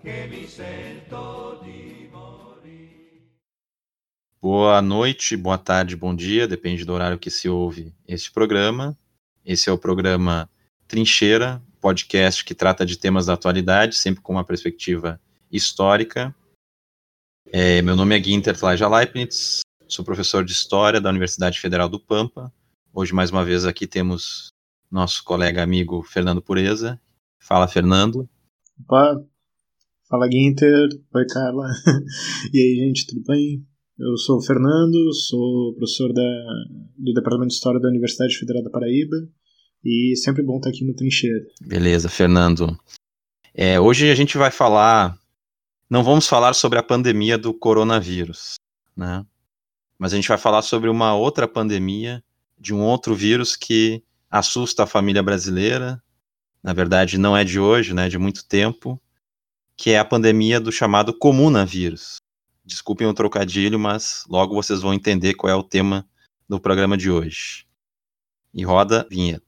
[0.00, 3.32] che mi sento di morire.
[4.40, 8.96] Boa noite, boa tarde, bom dia, depende do horário que se ouve este programa.
[9.44, 10.48] Esse é o programa
[10.86, 16.34] Trincheira, podcast que trata de temas da atualidade, sempre com uma perspectiva histórica.
[17.50, 21.98] É, meu nome é Guinter Tlaja Leibniz, sou professor de História da Universidade Federal do
[21.98, 22.52] Pampa.
[22.92, 24.48] Hoje, mais uma vez, aqui temos
[24.90, 27.00] nosso colega amigo Fernando Pureza.
[27.40, 28.28] Fala, Fernando.
[28.80, 29.24] Opa,
[30.08, 31.66] fala Guinter, oi Carla.
[32.52, 33.64] e aí, gente, tudo bem?
[33.98, 36.22] Eu sou o Fernando, sou professor da,
[36.96, 39.16] do Departamento de História da Universidade Federal da Paraíba
[39.84, 41.44] e sempre bom estar aqui no Trincheira.
[41.60, 42.78] Beleza, Fernando.
[43.54, 45.18] É, hoje a gente vai falar.
[45.90, 48.54] Não vamos falar sobre a pandemia do coronavírus,
[48.96, 49.24] né?
[49.98, 52.22] Mas a gente vai falar sobre uma outra pandemia
[52.58, 56.00] de um outro vírus que assusta a família brasileira.
[56.62, 58.08] Na verdade, não é de hoje, né?
[58.08, 59.00] De muito tempo,
[59.78, 62.16] que é a pandemia do chamado comunavírus.
[62.64, 66.04] Desculpem o trocadilho, mas logo vocês vão entender qual é o tema
[66.48, 67.64] do programa de hoje.
[68.52, 69.46] E roda a vinheta.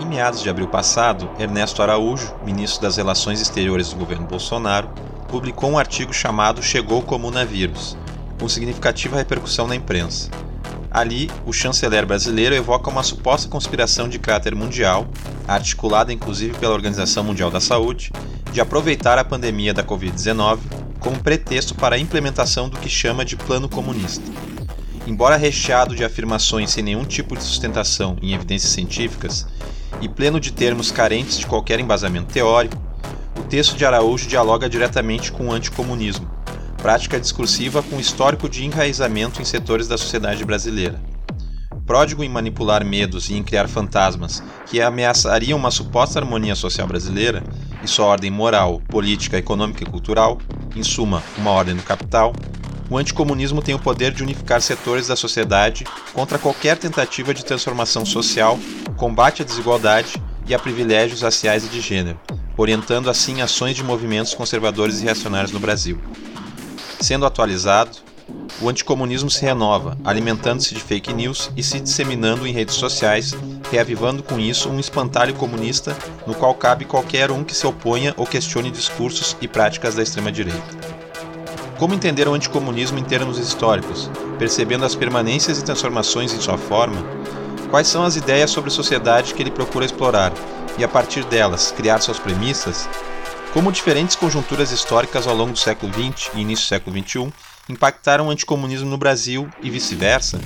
[0.00, 4.90] Em meados de abril passado, Ernesto Araújo, ministro das Relações Exteriores do governo Bolsonaro,
[5.26, 7.96] publicou um artigo chamado Chegou o Comunavírus,
[8.38, 10.30] com significativa repercussão na imprensa.
[10.90, 15.06] Ali, o chanceler brasileiro evoca uma suposta conspiração de caráter mundial,
[15.46, 18.10] articulada inclusive pela Organização Mundial da Saúde,
[18.52, 20.58] de aproveitar a pandemia da Covid-19
[20.98, 24.24] como pretexto para a implementação do que chama de plano comunista.
[25.06, 29.46] Embora recheado de afirmações sem nenhum tipo de sustentação em evidências científicas
[30.00, 32.85] e pleno de termos carentes de qualquer embasamento teórico,
[33.38, 36.30] o texto de Araújo dialoga diretamente com o anticomunismo,
[36.76, 41.00] prática discursiva com histórico de enraizamento em setores da sociedade brasileira.
[41.86, 47.44] Pródigo em manipular medos e em criar fantasmas que ameaçariam uma suposta harmonia social brasileira
[47.82, 50.38] e sua ordem moral, política, econômica e cultural,
[50.74, 52.32] em suma, uma ordem do capital,
[52.88, 58.06] o anticomunismo tem o poder de unificar setores da sociedade contra qualquer tentativa de transformação
[58.06, 58.58] social,
[58.96, 60.14] combate à desigualdade
[60.46, 62.18] e a privilégios raciais e de gênero,
[62.56, 65.98] orientando assim ações de movimentos conservadores e reacionários no Brasil.
[67.00, 67.98] Sendo atualizado,
[68.60, 73.34] o anticomunismo se renova, alimentando-se de fake news e se disseminando em redes sociais,
[73.70, 75.96] reavivando com isso um espantalho comunista
[76.26, 80.96] no qual cabe qualquer um que se oponha ou questione discursos e práticas da extrema-direita.
[81.78, 86.96] Como entender o anticomunismo em termos históricos, percebendo as permanências e transformações em sua forma?
[87.70, 90.32] Quais são as ideias sobre sociedade que ele procura explorar
[90.78, 92.88] e, a partir delas, criar suas premissas?
[93.52, 97.32] Como diferentes conjunturas históricas ao longo do século XX e início do século XXI
[97.68, 100.40] impactaram o anticomunismo no Brasil e vice-versa?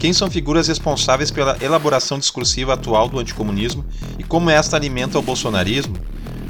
[0.00, 3.84] Quem são figuras responsáveis pela elaboração discursiva atual do anticomunismo
[4.18, 5.96] e como esta alimenta o bolsonarismo?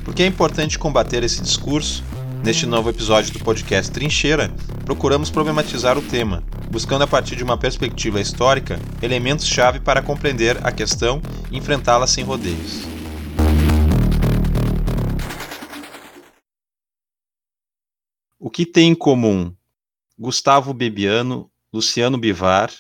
[0.05, 2.05] Por que é importante combater esse discurso?
[2.45, 7.57] Neste novo episódio do podcast Trincheira, procuramos problematizar o tema, buscando a partir de uma
[7.57, 12.83] perspectiva histórica elementos-chave para compreender a questão e enfrentá-la sem rodeios.
[18.39, 19.51] O que tem em comum
[20.19, 22.71] Gustavo Bebiano, Luciano Bivar,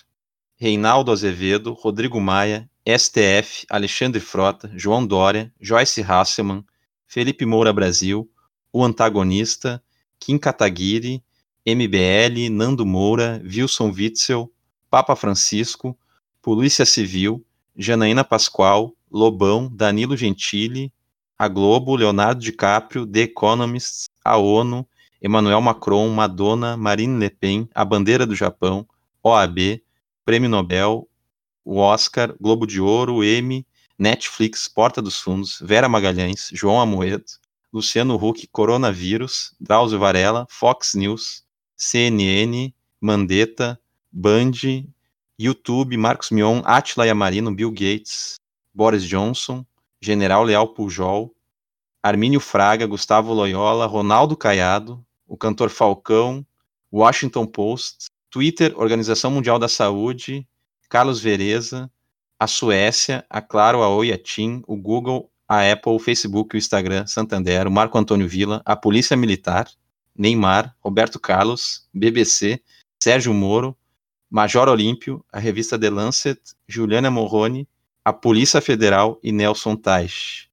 [0.56, 6.62] Reinaldo Azevedo, Rodrigo Maia, STF, Alexandre Frota, João Dória, Joyce Hasselmann,
[7.06, 8.30] Felipe Moura Brasil,
[8.76, 9.80] O Antagonista,
[10.18, 11.22] Kim Kataguiri,
[11.64, 14.52] MBL, Nando Moura, Wilson Witzel,
[14.90, 15.96] Papa Francisco,
[16.42, 17.46] Polícia Civil,
[17.76, 20.92] Janaína Pascoal, Lobão, Danilo Gentili,
[21.38, 24.84] a Globo, Leonardo DiCaprio, The Economist, a ONU,
[25.22, 28.84] Emmanuel Macron, Madonna, Marine Le Pen, a Bandeira do Japão,
[29.22, 29.80] OAB,
[30.24, 31.08] Prêmio Nobel,
[31.64, 33.64] o Oscar, Globo de Ouro, Emmy,
[33.96, 37.24] Netflix, Porta dos Fundos, Vera Magalhães, João Amoedo,
[37.74, 41.42] Luciano Huck, Coronavírus, Drauzio Varela, Fox News,
[41.76, 43.80] CNN, Mandetta,
[44.12, 44.52] Band,
[45.36, 48.36] YouTube, Marcos Mion, Attila Yamarino, Bill Gates,
[48.72, 49.66] Boris Johnson,
[50.00, 51.34] General Leal Pujol,
[52.00, 56.46] Armínio Fraga, Gustavo Loyola, Ronaldo Caiado, o cantor Falcão,
[56.92, 60.46] Washington Post, Twitter, Organização Mundial da Saúde,
[60.88, 61.90] Carlos Vereza,
[62.38, 66.58] a Suécia, a Claro, a Oi, a TIM, o Google, a Apple, o Facebook, o
[66.58, 69.68] Instagram, Santander, o Marco Antônio Villa, a Polícia Militar,
[70.16, 72.60] Neymar, Roberto Carlos, BBC,
[73.02, 73.76] Sérgio Moro,
[74.30, 77.68] Major Olímpio, a revista The Lancet, Juliana Morrone,
[78.04, 80.48] a Polícia Federal e Nelson Teich.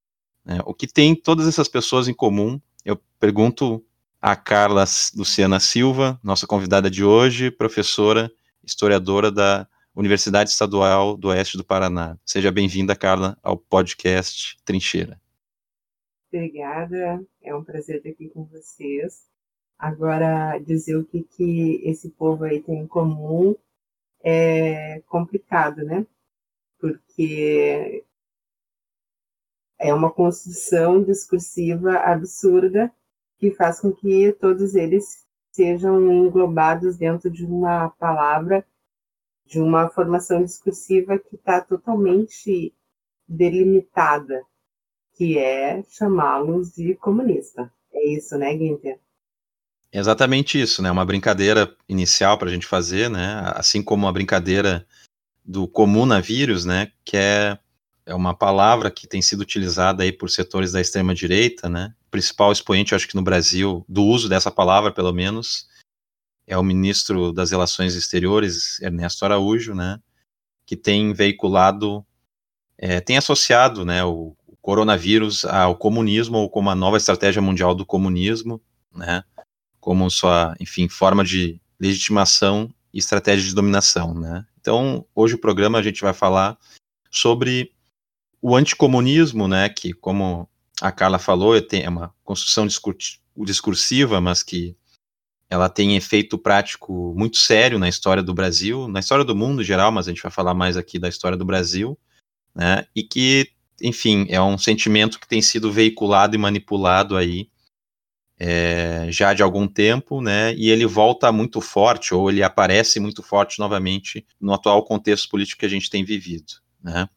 [0.46, 2.60] É, o que tem todas essas pessoas em comum?
[2.84, 3.84] Eu pergunto
[4.22, 4.86] a Carla
[5.16, 8.32] Luciana Silva, nossa convidada de hoje, professora,
[8.64, 12.18] historiadora da Universidade Estadual do Oeste do Paraná.
[12.26, 15.20] Seja bem-vinda, Carla, ao podcast Trincheira.
[16.32, 19.26] Obrigada, é um prazer estar aqui com vocês.
[19.78, 23.54] Agora, dizer o que, que esse povo aí tem em comum
[24.24, 26.06] é complicado, né?
[26.80, 28.06] Porque
[29.78, 32.94] é uma construção discursiva absurda
[33.38, 38.66] que faz com que todos eles sejam englobados dentro de uma palavra,
[39.52, 42.74] de uma formação discursiva que está totalmente
[43.28, 44.42] delimitada,
[45.14, 47.70] que é chamá-los de comunista.
[47.94, 48.98] É isso, né, Guinter?
[49.92, 50.90] Exatamente isso, né?
[50.90, 53.44] Uma brincadeira inicial para a gente fazer, né?
[53.54, 54.88] Assim como a brincadeira
[55.44, 56.90] do comunavírus, né?
[57.04, 57.60] Que é,
[58.06, 61.94] é uma palavra que tem sido utilizada aí por setores da extrema direita, né?
[62.10, 65.68] Principal expoente, acho que no Brasil, do uso dessa palavra, pelo menos,
[66.52, 70.00] é o ministro das Relações Exteriores, Ernesto Araújo, né?
[70.66, 72.06] Que tem veiculado,
[72.78, 74.04] é, tem associado, né?
[74.04, 78.62] O, o coronavírus ao comunismo ou como a nova estratégia mundial do comunismo,
[78.94, 79.24] né?
[79.82, 84.46] como sua, enfim, forma de legitimação e estratégia de dominação, né?
[84.60, 86.56] Então, hoje o programa a gente vai falar
[87.10, 87.74] sobre
[88.40, 90.48] o anticomunismo, né, que como
[90.80, 92.68] a Carla falou, é uma construção
[93.38, 94.76] discursiva, mas que
[95.52, 99.66] ela tem efeito prático muito sério na história do Brasil, na história do mundo em
[99.66, 102.00] geral, mas a gente vai falar mais aqui da história do Brasil,
[102.56, 102.86] né?
[102.96, 103.52] E que,
[103.82, 107.50] enfim, é um sentimento que tem sido veiculado e manipulado aí
[108.40, 110.56] é, já de algum tempo, né?
[110.56, 115.60] E ele volta muito forte, ou ele aparece muito forte novamente no atual contexto político
[115.60, 117.10] que a gente tem vivido, né?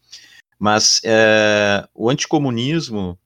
[0.59, 3.17] Mas é, o anticomunismo,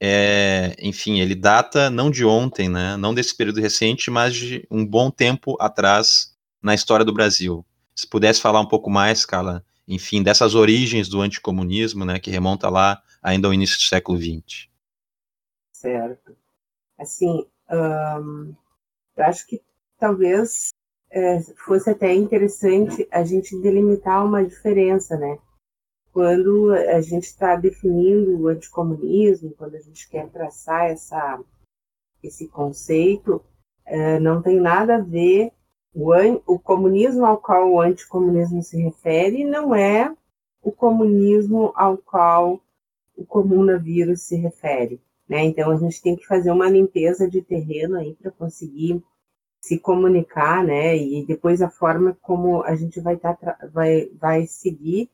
[0.00, 2.96] é, enfim, ele data não de ontem, né?
[2.96, 7.64] Não desse período recente, mas de um bom tempo atrás na história do Brasil.
[7.94, 12.18] Se pudesse falar um pouco mais, Carla, enfim, dessas origens do anticomunismo, né?
[12.18, 14.68] Que remonta lá ainda ao início do século XX.
[15.72, 16.36] Certo.
[16.96, 18.54] Assim, um,
[19.16, 19.60] eu acho que
[19.98, 20.72] talvez
[21.10, 25.38] é, fosse até interessante a gente delimitar uma diferença, né?
[26.18, 31.40] Quando a gente está definindo o anticomunismo, quando a gente quer traçar essa,
[32.20, 33.40] esse conceito,
[33.86, 35.52] é, não tem nada a ver
[35.94, 36.10] o,
[36.44, 40.12] o comunismo ao qual o anticomunismo se refere não é
[40.60, 42.60] o comunismo ao qual
[43.16, 45.00] o comunavírus se refere.
[45.28, 45.44] Né?
[45.44, 49.00] Então a gente tem que fazer uma limpeza de terreno aí para conseguir
[49.60, 50.96] se comunicar, né?
[50.96, 53.38] E depois a forma como a gente vai tá,
[53.72, 55.08] vai, vai seguir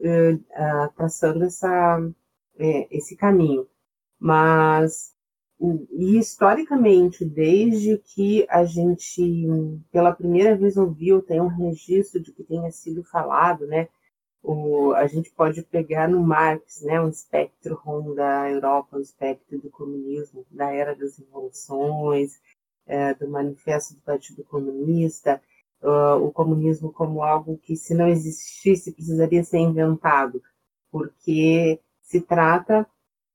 [0.00, 2.00] uh, uh, traçando essa,
[2.58, 3.66] é, esse caminho.
[4.18, 5.14] Mas
[5.92, 9.46] e historicamente, desde que a gente
[9.92, 13.88] pela primeira vez ouviu, tem um registro de que tenha sido falado, né?
[14.42, 17.80] o, a gente pode pegar no Marx, né, um espectro
[18.14, 22.40] da Europa, um espectro do comunismo, da era das revoluções,
[22.86, 25.42] é, do manifesto do Partido Comunista,
[25.82, 30.42] uh, o comunismo como algo que, se não existisse, precisaria ser inventado,
[30.90, 32.86] porque se trata,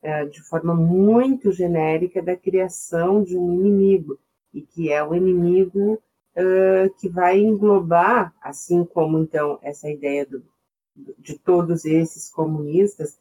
[0.02, 4.20] é, de forma muito genérica, da criação de um inimigo,
[4.54, 10.44] e que é o inimigo uh, que vai englobar, assim como, então, essa ideia do
[10.96, 13.20] de todos esses comunistas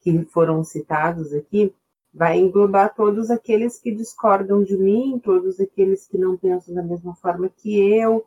[0.00, 1.74] que foram citados aqui,
[2.12, 7.14] vai englobar todos aqueles que discordam de mim, todos aqueles que não pensam da mesma
[7.16, 8.24] forma que eu.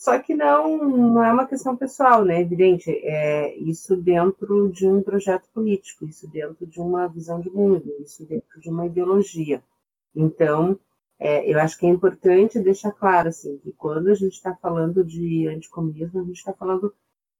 [0.00, 2.40] Só que não, não é uma questão pessoal, né?
[2.40, 7.84] Evidente, é isso dentro de um projeto político, isso dentro de uma visão de mundo,
[8.00, 9.62] isso dentro de uma ideologia.
[10.16, 10.80] Então,
[11.18, 15.04] é, eu acho que é importante deixar claro assim que quando a gente está falando
[15.04, 16.94] de anticomunismo, a gente está falando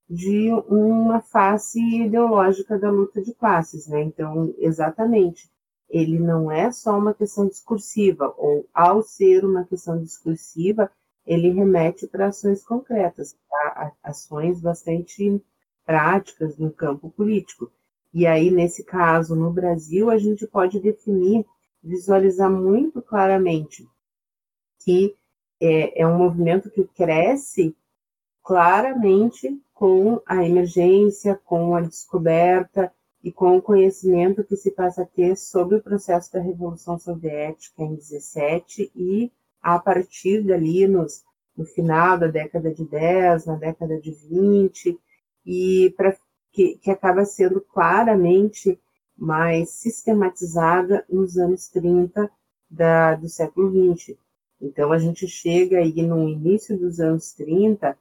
[0.07, 4.03] de uma face ideológica da luta de classes, né?
[4.03, 5.51] Então, exatamente,
[5.89, 10.91] ele não é só uma questão discursiva, ou ao ser uma questão discursiva,
[11.27, 13.93] ele remete para ações concretas, tá?
[14.03, 15.43] ações bastante
[15.85, 17.71] práticas no campo político.
[18.13, 21.45] E aí, nesse caso, no Brasil, a gente pode definir,
[21.83, 23.89] visualizar muito claramente
[24.81, 25.15] que
[25.61, 27.77] é, é um movimento que cresce
[28.43, 35.07] claramente com a emergência, com a descoberta e com o conhecimento que se passa a
[35.07, 39.31] ter sobre o processo da Revolução Soviética em 17 e
[39.63, 41.25] a partir dali nos,
[41.57, 44.99] no final da década de 10, na década de 20,
[45.45, 46.17] e para
[46.53, 48.79] que, que acaba sendo claramente
[49.17, 52.31] mais sistematizada nos anos 30
[52.69, 54.19] da, do século 20.
[54.61, 57.97] Então, a gente chega aí no início dos anos 30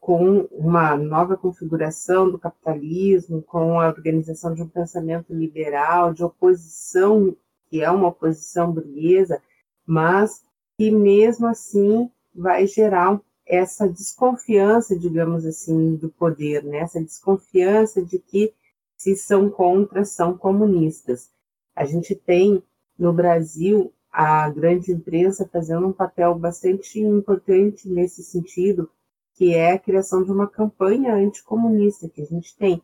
[0.00, 7.36] com uma nova configuração do capitalismo, com a organização de um pensamento liberal, de oposição,
[7.68, 9.42] que é uma oposição burguesa,
[9.86, 10.42] mas
[10.80, 16.78] que mesmo assim vai gerar essa desconfiança, digamos assim, do poder, né?
[16.78, 18.54] essa desconfiança de que
[18.96, 21.28] se são contra, são comunistas.
[21.76, 22.62] A gente tem
[22.98, 28.90] no Brasil a grande imprensa fazendo um papel bastante importante nesse sentido,
[29.34, 32.82] que é a criação de uma campanha anticomunista, que a gente tem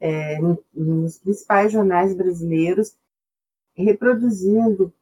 [0.00, 0.40] é,
[0.74, 2.96] nos principais jornais brasileiros,
[3.72, 4.92] reproduzindo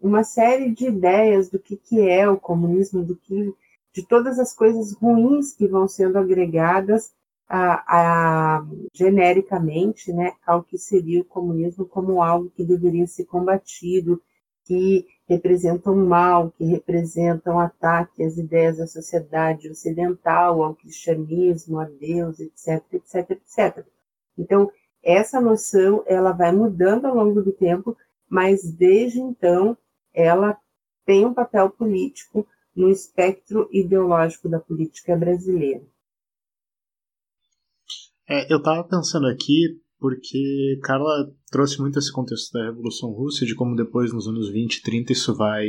[0.00, 3.54] uma série de ideias do que, que é o comunismo, do que
[3.92, 7.12] de todas as coisas ruins que vão sendo agregadas
[7.48, 14.22] a, a, genericamente né, ao que seria o comunismo como algo que deveria ser combatido,
[14.64, 22.38] que representam mal, que representam ataque às ideias da sociedade ocidental, ao cristianismo, a Deus,
[22.38, 23.84] etc, etc, etc.
[24.38, 24.70] Então,
[25.02, 27.96] essa noção ela vai mudando ao longo do tempo,
[28.28, 29.76] mas desde então
[30.14, 30.56] ela
[31.04, 35.84] tem um papel político no espectro ideológico da política brasileira.
[38.28, 43.54] É, eu estava pensando aqui porque Carla trouxe muito esse contexto da Revolução Russa, de
[43.54, 45.66] como depois, nos anos 20 e 30, isso vai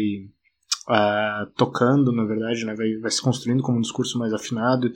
[0.88, 4.89] uh, tocando, na verdade, né, vai, vai, se construindo como um discurso mais afinado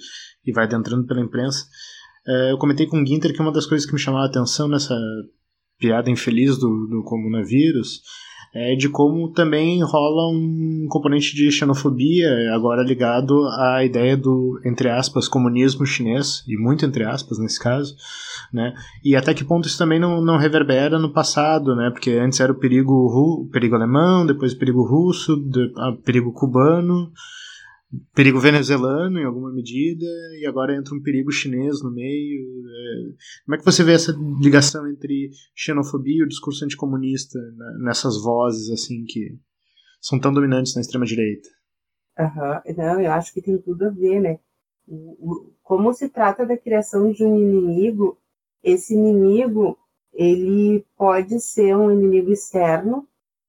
[0.45, 1.65] e vai adentrando pela imprensa.
[2.25, 4.69] Uh, eu comentei com o Ginter que uma das coisas que me chamava a atenção
[4.69, 4.95] nessa
[5.77, 8.01] piada infeliz do, do comunavírus
[8.55, 14.89] é, de como também rola um componente de xenofobia, agora ligado à ideia do, entre
[14.89, 17.97] aspas, comunismo chinês, e muito entre aspas nesse caso,
[18.53, 18.73] né?
[19.03, 21.89] E até que ponto isso também não, não reverbera no passado, né?
[21.91, 27.11] Porque antes era o perigo, o perigo alemão, depois o perigo russo, o perigo cubano,
[28.13, 30.05] perigo venezuelano em alguma medida
[30.39, 32.41] e agora entra um perigo chinês no meio.
[32.67, 37.39] É, como é que você vê essa ligação entre xenofobia e o discurso anticomunista
[37.79, 39.37] nessas vozes assim que
[40.01, 41.49] são tão dominantes na extrema direita?
[42.17, 42.75] Uhum.
[42.77, 44.39] Não, eu acho que tem tudo a ver, né?
[45.63, 48.17] Como se trata da criação de um inimigo,
[48.63, 49.77] esse inimigo
[50.13, 53.07] ele pode ser um inimigo externo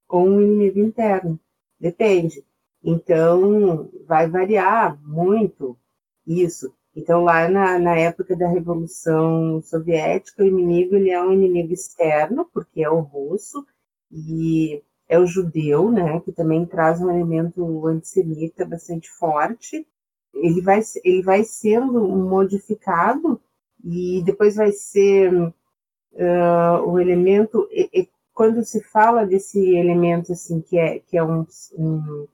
[0.08, 1.38] ou um inimigo interno,
[1.78, 2.44] depende.
[2.88, 5.76] Então, vai variar muito
[6.24, 6.72] isso.
[6.94, 12.48] Então, lá na, na época da Revolução Soviética, o inimigo ele é um inimigo externo,
[12.54, 13.66] porque é o russo,
[14.08, 19.84] e é o judeu, né, que também traz um elemento antissemita bastante forte.
[20.32, 23.40] Ele vai, ele vai sendo modificado
[23.84, 27.68] e depois vai ser uh, o elemento.
[27.72, 31.46] E, e, quando se fala desse elemento assim que é que é um,
[31.78, 32.28] um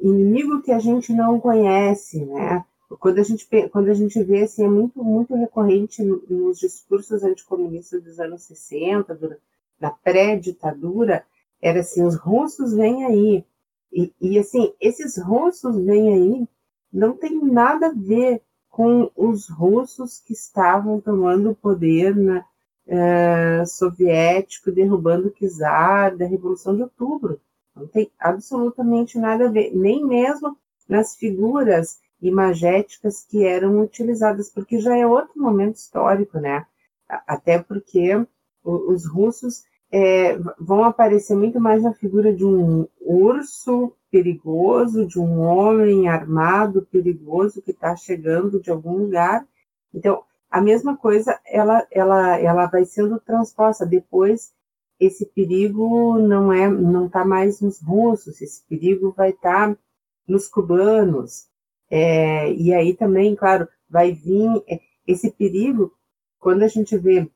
[0.00, 2.64] inimigo que a gente não conhece, né?
[2.98, 8.02] Quando a gente, quando a gente vê, assim, é muito, muito recorrente nos discursos anticomunistas
[8.02, 9.38] dos anos 60,
[9.80, 11.24] na pré-ditadura,
[11.62, 13.44] era assim, os russos vêm aí.
[13.92, 16.48] E, e, assim, esses russos vêm aí
[16.92, 22.44] não tem nada a ver com os russos que estavam tomando o poder na,
[22.86, 27.40] uh, soviético, derrubando o czar da Revolução de Outubro.
[27.80, 30.56] Não tem absolutamente nada a ver, nem mesmo
[30.88, 36.66] nas figuras imagéticas que eram utilizadas, porque já é outro momento histórico, né?
[37.08, 38.24] Até porque
[38.62, 45.40] os russos é, vão aparecer muito mais na figura de um urso perigoso, de um
[45.40, 49.46] homem armado perigoso que está chegando de algum lugar.
[49.94, 54.52] Então, a mesma coisa, ela, ela, ela vai sendo transposta depois
[55.00, 59.80] esse perigo não é, não está mais nos russos, esse perigo vai estar tá
[60.28, 61.48] nos cubanos.
[61.90, 65.92] É, e aí também, claro, vai vir é, esse perigo
[66.38, 67.28] quando a gente vê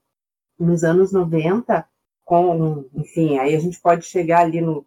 [0.59, 1.87] nos anos 90,
[2.25, 4.87] com, enfim, aí a gente pode chegar ali no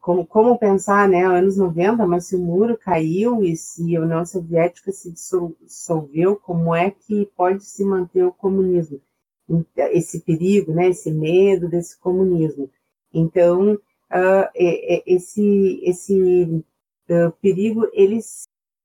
[0.00, 4.24] como, como pensar, né, anos 90, mas se o muro caiu e se a União
[4.24, 9.00] Soviética se dissolveu, como é que pode se manter o comunismo?
[9.76, 12.70] Esse perigo, né, esse medo desse comunismo.
[13.12, 14.48] Então, uh,
[15.06, 16.64] esse, esse
[17.08, 18.18] uh, perigo, ele,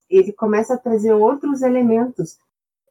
[0.09, 2.38] ele começa a trazer outros elementos.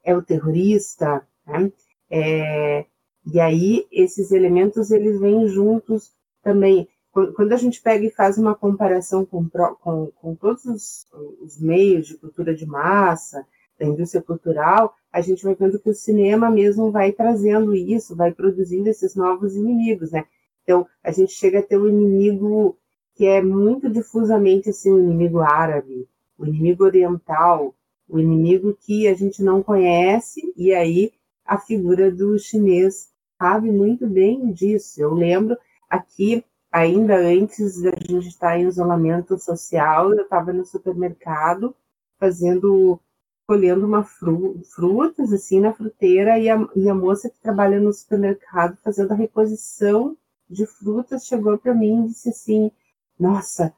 [0.05, 1.73] É o terrorista, né?
[2.09, 2.87] É,
[3.27, 6.89] e aí esses elementos eles vêm juntos também.
[7.13, 9.49] Quando a gente pega e faz uma comparação com,
[9.81, 11.07] com, com todos os,
[11.41, 13.45] os meios de cultura de massa,
[13.79, 18.33] da indústria cultural, a gente vai vendo que o cinema mesmo vai trazendo isso, vai
[18.33, 20.25] produzindo esses novos inimigos, né?
[20.63, 22.77] Então, a gente chega a ter um inimigo
[23.15, 27.75] que é muito difusamente assim, o inimigo árabe, o inimigo oriental,
[28.09, 31.13] o inimigo que a gente não conhece, e aí
[31.45, 35.01] a figura do chinês sabe muito bem disso.
[35.01, 35.57] Eu lembro
[35.89, 41.75] aqui, ainda antes da gente estar em isolamento social, eu estava no supermercado
[42.19, 43.01] fazendo
[43.47, 47.93] colhendo uma fru frutas assim na fruteira e a, e a moça que trabalha no
[47.93, 50.17] supermercado fazendo a reposição
[50.51, 52.71] de frutas chegou para mim e disse assim:
[53.19, 53.73] Nossa,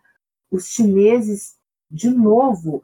[0.51, 1.57] os chineses
[1.91, 2.83] de novo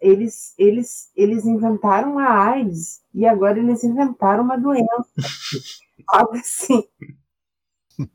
[0.00, 4.86] eles eles eles inventaram a AIDS e agora eles inventaram uma doença.
[6.08, 6.82] Algo assim.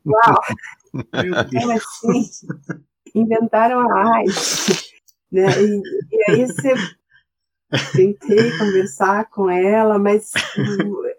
[0.06, 0.40] Uau!
[0.92, 2.46] Como assim?
[3.14, 4.90] Inventaram a AIDS
[5.32, 5.46] né?
[5.62, 6.74] e, e aí você
[7.92, 10.32] Tentei conversar com ela, mas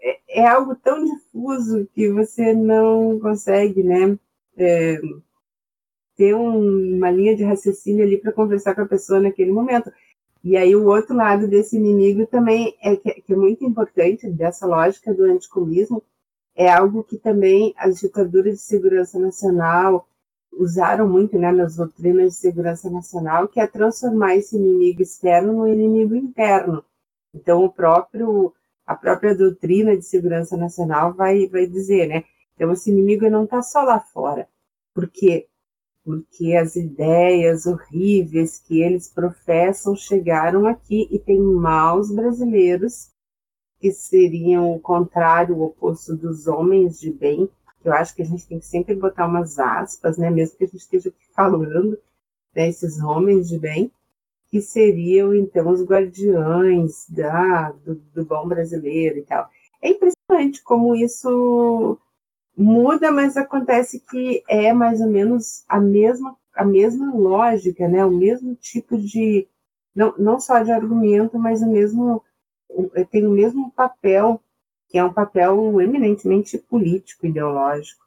[0.02, 4.18] é, é, algo tão difuso que você não consegue, né?
[4.56, 5.00] É,
[6.16, 9.90] ter um, uma linha de raciocínio ali para conversar com a pessoa naquele momento.
[10.44, 14.66] E aí o outro lado desse inimigo também é que, que é muito importante dessa
[14.66, 16.02] lógica do anticomunismo,
[16.54, 20.06] é algo que também as ditaduras de segurança nacional
[20.52, 25.68] usaram muito né, nas doutrinas de segurança nacional, que é transformar esse inimigo externo no
[25.68, 26.84] inimigo interno.
[27.34, 28.52] Então, o próprio,
[28.86, 32.24] a própria doutrina de segurança nacional vai, vai dizer, né?
[32.54, 34.48] Então, esse inimigo não está só lá fora.
[34.94, 35.48] Por quê?
[36.04, 43.10] Porque as ideias horríveis que eles professam chegaram aqui e tem maus brasileiros
[43.78, 47.48] que seriam o contrário, o oposto dos homens de bem,
[47.84, 50.66] eu acho que a gente tem que sempre botar umas aspas, né, mesmo que a
[50.66, 51.98] gente esteja aqui falando,
[52.54, 53.90] né, esses homens de bem,
[54.48, 59.48] que seriam, então, os guardiões da, do, do bom brasileiro e tal.
[59.80, 61.98] É impressionante como isso
[62.56, 68.04] muda, mas acontece que é mais ou menos a mesma, a mesma lógica, né?
[68.04, 69.48] o mesmo tipo de,
[69.94, 72.22] não, não só de argumento, mas o mesmo,
[73.10, 74.38] tem o mesmo papel
[74.92, 78.04] que é um papel eminentemente político, ideológico.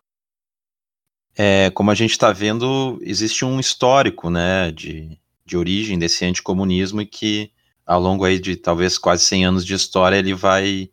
[1.35, 7.01] É, como a gente está vendo, existe um histórico né, de, de origem desse anticomunismo
[7.01, 7.51] e que,
[7.83, 10.91] ao longo aí de talvez quase 100 anos de história, ele vai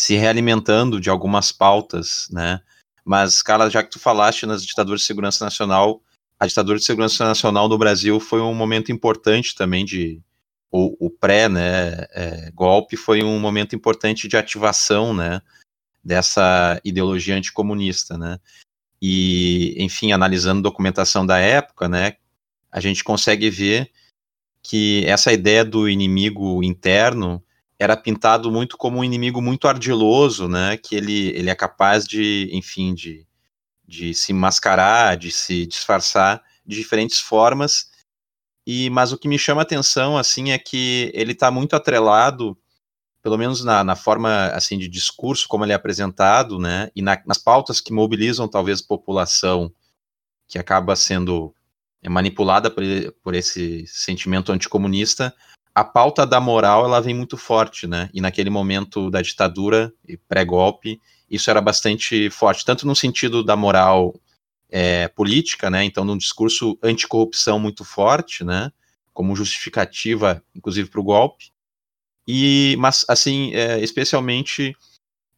[0.00, 2.60] se realimentando de algumas pautas, né?
[3.04, 6.00] Mas, Carla, já que tu falaste nas ditaduras de segurança nacional,
[6.40, 10.22] a ditadura de segurança nacional no Brasil foi um momento importante também de,
[10.70, 15.40] o, o pré, né, é, golpe foi um momento importante de ativação, né,
[16.04, 18.38] dessa ideologia anticomunista, né,
[19.00, 22.16] e, enfim, analisando documentação da época, né,
[22.70, 23.90] a gente consegue ver
[24.62, 27.42] que essa ideia do inimigo interno
[27.78, 32.50] era pintado muito como um inimigo muito ardiloso, né, que ele, ele é capaz de,
[32.52, 33.26] enfim, de,
[33.86, 37.87] de se mascarar, de se disfarçar de diferentes formas,
[38.70, 42.54] e, mas o que me chama atenção, assim, é que ele está muito atrelado,
[43.22, 47.18] pelo menos na, na, forma, assim, de discurso, como ele é apresentado, né, e na,
[47.24, 49.72] nas pautas que mobilizam, talvez, a população,
[50.46, 51.54] que acaba sendo
[52.02, 52.82] é, manipulada por,
[53.24, 55.34] por esse sentimento anticomunista,
[55.74, 60.18] a pauta da moral, ela vem muito forte, né, e naquele momento da ditadura e
[60.18, 61.00] pré-golpe,
[61.30, 64.14] isso era bastante forte, tanto no sentido da moral
[64.70, 65.84] é, política, né?
[65.84, 68.70] Então, num discurso anticorrupção muito forte, né?
[69.12, 71.50] Como justificativa, inclusive, para o golpe.
[72.26, 74.76] E, mas, assim, é, especialmente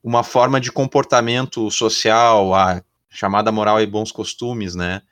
[0.02, 5.02] uma forma de comportamento social, a chamada moral e bons costumes, né?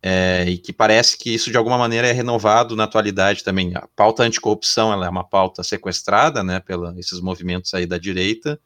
[0.00, 3.74] É, e que parece que isso de alguma maneira é renovado na atualidade também.
[3.74, 8.60] A pauta anticorrupção ela é uma pauta sequestrada, né, pelos esses movimentos aí da direita,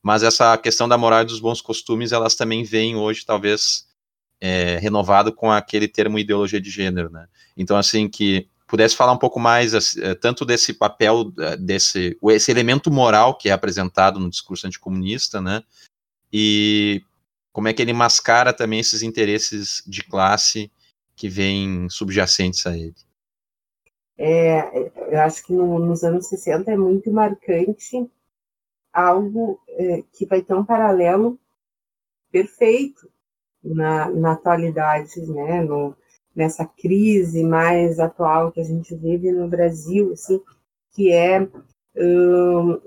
[0.00, 3.87] mas essa questão da moral e dos bons costumes, elas também vêm hoje, talvez,
[4.40, 7.26] é, renovado com aquele termo ideologia de gênero, né?
[7.56, 12.50] Então, assim, que pudesse falar um pouco mais assim, tanto desse papel, é, desse esse
[12.50, 15.62] elemento moral que é apresentado no discurso anticomunista, né?
[16.32, 17.02] E
[17.52, 20.70] como é que ele mascara também esses interesses de classe
[21.16, 22.94] que vêm subjacentes a ele.
[24.16, 28.08] É, eu acho que no, nos anos 60 é muito marcante
[28.92, 31.38] algo é, que vai ter um paralelo
[32.30, 33.10] perfeito
[33.62, 35.94] na, na atualidade, né, no,
[36.34, 40.40] nessa crise mais atual que a gente vive no Brasil, assim,
[40.92, 41.48] que é
[41.96, 42.80] um,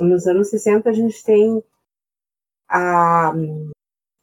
[0.00, 1.62] nos anos 60 a gente tem
[2.68, 3.32] a,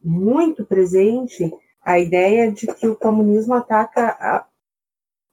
[0.03, 4.47] muito presente a ideia de que o comunismo ataca a,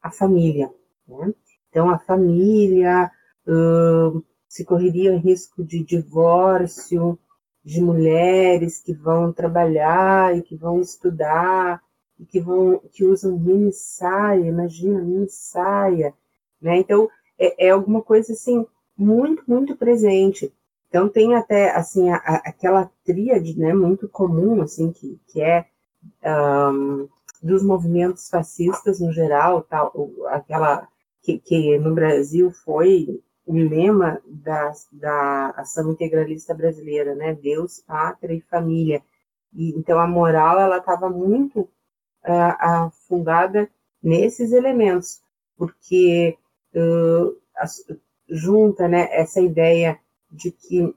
[0.02, 0.72] a família.
[1.06, 1.34] Né?
[1.68, 3.10] Então, a família
[3.46, 7.18] uh, se correria risco de divórcio,
[7.64, 11.82] de mulheres que vão trabalhar e que vão estudar
[12.18, 16.14] e que vão que usam mini saia, imagina mini saia,
[16.60, 16.78] né?
[16.78, 20.52] Então é, é alguma coisa assim muito muito presente.
[20.88, 25.66] Então tem até assim a, a, aquela tríade, né, muito comum assim que que é
[26.72, 27.08] um,
[27.42, 29.92] dos movimentos fascistas no geral, tal,
[30.28, 30.88] aquela
[31.22, 37.34] que, que no Brasil foi o lema da, da ação integralista brasileira, né?
[37.34, 39.02] Deus, pátria e família.
[39.52, 43.28] E, então a moral ela estava muito uh,
[44.00, 45.20] nesses elementos,
[45.56, 46.38] porque
[46.74, 47.36] uh,
[48.28, 49.98] junta, né, essa ideia
[50.30, 50.94] de que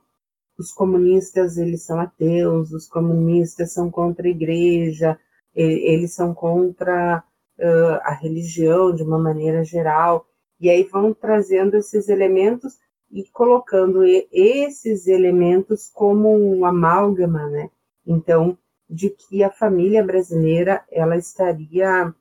[0.58, 5.20] os comunistas eles são ateus, os comunistas são contra a igreja,
[5.56, 7.24] eles são contra
[7.58, 10.28] uh, a religião de uma maneira geral.
[10.64, 12.80] E aí vão trazendo esses elementos
[13.12, 17.70] e colocando esses elementos como um amálgama, né?
[18.08, 18.58] Então,
[18.90, 22.16] de que a família brasileira ela estaria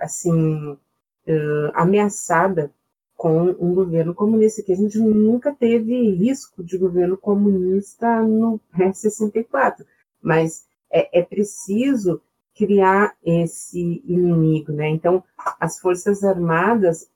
[0.00, 0.78] assim
[1.74, 2.72] ameaçada
[3.14, 9.84] com um governo comunista, que a gente nunca teve risco de governo comunista no pré-64,
[10.22, 12.22] mas é, é, preciso
[12.56, 14.88] criar esse inimigo, né?
[14.88, 15.22] Então,
[15.60, 17.11] as Forças Armadas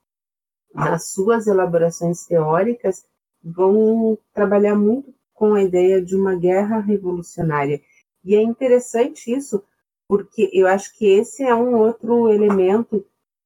[0.77, 3.03] nas suas elaborações teóricas,
[3.43, 7.81] vão trabalhar muito com a ideia de uma guerra revolucionária.
[8.23, 9.63] E é interessante isso,
[10.07, 13.03] porque eu acho que esse é um outro elemento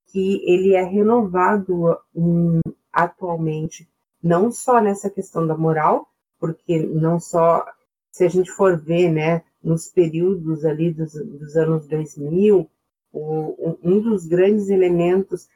[0.07, 2.59] que ele é renovado um,
[2.91, 3.87] atualmente,
[4.21, 6.07] não só nessa questão da moral,
[6.39, 7.65] porque não só,
[8.11, 12.69] se a gente for ver, né, nos períodos ali dos, dos anos 2000,
[13.13, 15.47] o, um dos grandes elementos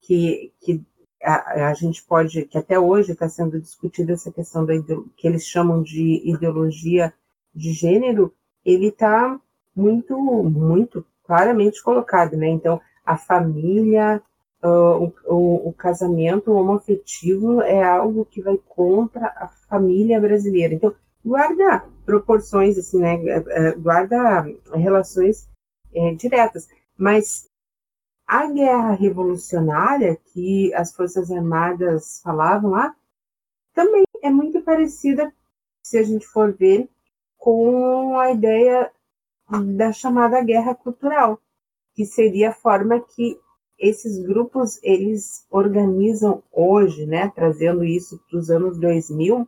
[0.00, 0.84] que, que
[1.22, 4.74] a, a, gente pode, que até hoje está sendo discutida essa questão da
[5.16, 7.12] que eles chamam de ideologia
[7.54, 8.32] de gênero,
[8.64, 9.40] ele está
[9.74, 12.48] muito, muito claramente colocado, né?
[12.48, 14.22] Então, a família,
[14.62, 20.74] uh, o, o, casamento homoafetivo é algo que vai contra a família brasileira.
[20.74, 23.14] Então, guarda proporções, assim, né?
[23.26, 25.48] É, é, guarda relações
[25.94, 27.48] é, diretas, mas
[28.26, 32.94] a guerra revolucionária que as Forças Armadas falavam lá
[33.72, 35.32] também é muito parecida,
[35.82, 36.88] se a gente for ver,
[37.36, 38.90] com a ideia
[39.76, 41.38] da chamada guerra cultural,
[41.94, 43.38] que seria a forma que
[43.78, 49.46] esses grupos eles organizam hoje, né, trazendo isso para os anos 2000,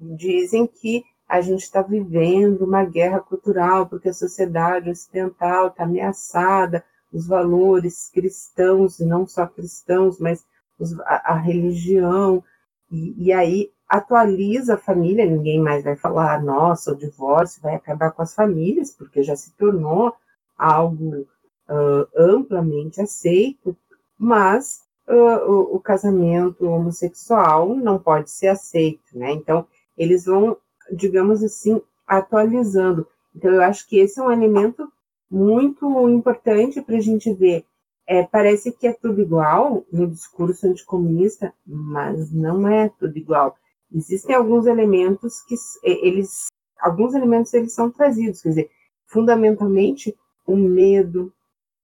[0.00, 6.84] dizem que a gente está vivendo uma guerra cultural porque a sociedade ocidental está ameaçada,
[7.12, 10.44] os valores cristãos, e não só cristãos, mas
[10.78, 12.42] os, a, a, religião,
[12.90, 18.12] e, e, aí atualiza a família, ninguém mais vai falar, nossa, o divórcio vai acabar
[18.12, 20.14] com as famílias, porque já se tornou
[20.56, 21.26] algo
[21.68, 23.76] uh, amplamente aceito,
[24.16, 29.32] mas uh, o, o, casamento homossexual não pode ser aceito, né?
[29.32, 30.56] Então, eles vão,
[30.92, 33.06] digamos assim, atualizando.
[33.34, 34.90] Então, eu acho que esse é um elemento
[35.30, 37.64] muito importante para a gente ver.
[38.06, 43.56] É, parece que é tudo igual no discurso anticomunista, mas não é tudo igual.
[43.94, 46.46] Existem alguns elementos que eles,
[46.80, 48.70] alguns elementos eles são trazidos, quer dizer,
[49.06, 50.16] fundamentalmente
[50.46, 51.32] o medo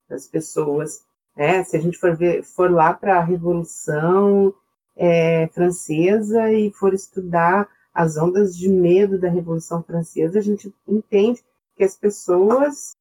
[0.08, 1.04] das pessoas.
[1.36, 1.62] Né?
[1.62, 4.52] Se a gente for ver, for lá para a Revolução
[4.96, 11.42] é, Francesa e for estudar as ondas de medo da Revolução Francesa, a gente entende
[11.76, 12.96] que as pessoas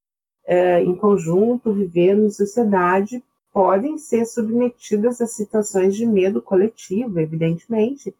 [0.46, 8.14] é, em conjunto, vivendo em sociedade, podem ser submetidas a situações de medo coletivo, evidentemente.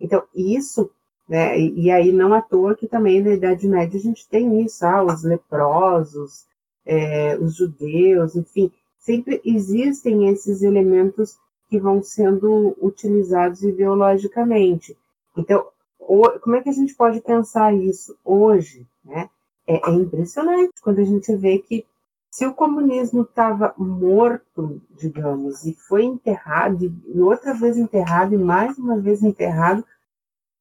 [0.00, 0.90] Então, isso,
[1.28, 4.84] né, e, aí não à toa que também na Idade Média a gente tem isso,
[4.84, 6.44] ah, os leprosos,
[6.84, 11.36] é, os judeus, enfim, sempre existem esses elementos
[11.68, 14.96] que vão sendo utilizados ideologicamente.
[15.36, 15.66] Então,
[15.98, 19.30] como é que a gente pode pensar isso hoje, né?
[19.72, 21.86] É, é impressionante quando a gente vê que
[22.30, 28.78] se o comunismo estava morto, digamos, e foi enterrado, e outra vez enterrado, e mais
[28.78, 29.84] uma vez enterrado,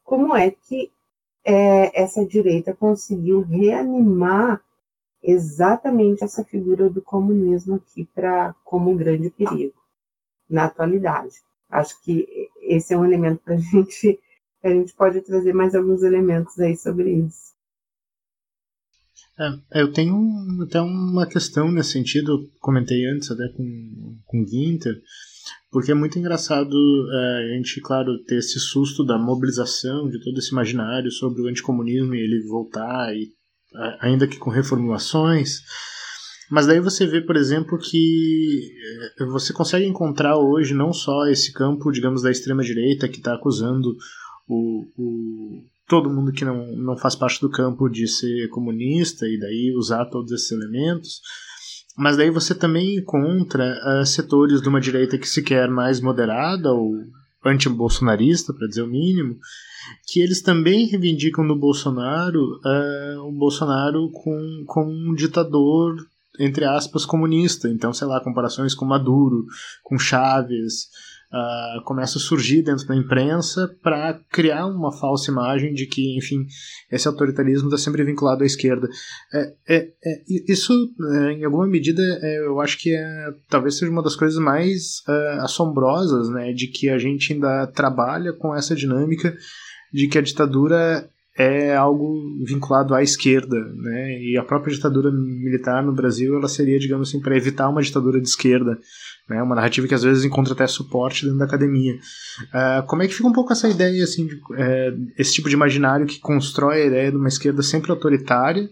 [0.03, 0.91] como é que
[1.45, 4.61] é, essa direita conseguiu reanimar
[5.23, 9.79] exatamente essa figura do comunismo aqui para como um grande perigo
[10.49, 11.41] na atualidade.
[11.69, 14.19] Acho que esse é um elemento para a gente,
[14.61, 17.51] a gente pode trazer mais alguns elementos aí sobre isso.
[19.39, 20.15] É, eu tenho
[20.61, 25.01] até uma questão nesse sentido, comentei antes até com, com o Ginter,
[25.71, 26.75] porque é muito engraçado
[27.13, 31.47] é, a gente, claro, ter esse susto da mobilização de todo esse imaginário sobre o
[31.47, 33.31] anticomunismo e ele voltar, e,
[33.99, 35.61] ainda que com reformulações.
[36.51, 38.69] Mas daí você vê, por exemplo, que
[39.19, 43.95] é, você consegue encontrar hoje não só esse campo, digamos, da extrema-direita que está acusando
[44.47, 49.37] o, o, todo mundo que não, não faz parte do campo de ser comunista e
[49.37, 51.19] daí usar todos esses elementos.
[51.97, 56.71] Mas daí você também encontra uh, setores de uma direita que se quer mais moderada
[56.71, 56.95] ou
[57.43, 59.37] anti-bolsonarista, para dizer o mínimo,
[60.07, 65.97] que eles também reivindicam no Bolsonaro uh, o Bolsonaro com, com um ditador,
[66.39, 67.67] entre aspas, comunista.
[67.67, 69.45] Então, sei lá, comparações com Maduro,
[69.83, 70.87] com Chaves,
[71.31, 76.45] uh, começa a surgir dentro da imprensa para criar uma falsa imagem de que, enfim,
[76.91, 78.87] esse autoritarismo está sempre vinculado à esquerda.
[79.33, 80.73] É, é, é isso,
[81.13, 85.01] é, em alguma medida, é, eu acho que é, talvez seja uma das coisas mais
[85.07, 89.35] é, assombrosas, né, de que a gente ainda trabalha com essa dinâmica
[89.93, 94.21] de que a ditadura é algo vinculado à esquerda, né?
[94.21, 98.19] E a própria ditadura militar no Brasil, ela seria, digamos assim, para evitar uma ditadura
[98.19, 98.77] de esquerda,
[99.31, 99.41] né?
[99.41, 101.95] Uma narrativa que às vezes encontra até suporte dentro da academia.
[101.95, 105.55] Uh, como é que fica um pouco essa ideia, assim, de, uh, esse tipo de
[105.55, 108.69] imaginário que constrói a ideia de uma esquerda sempre autoritária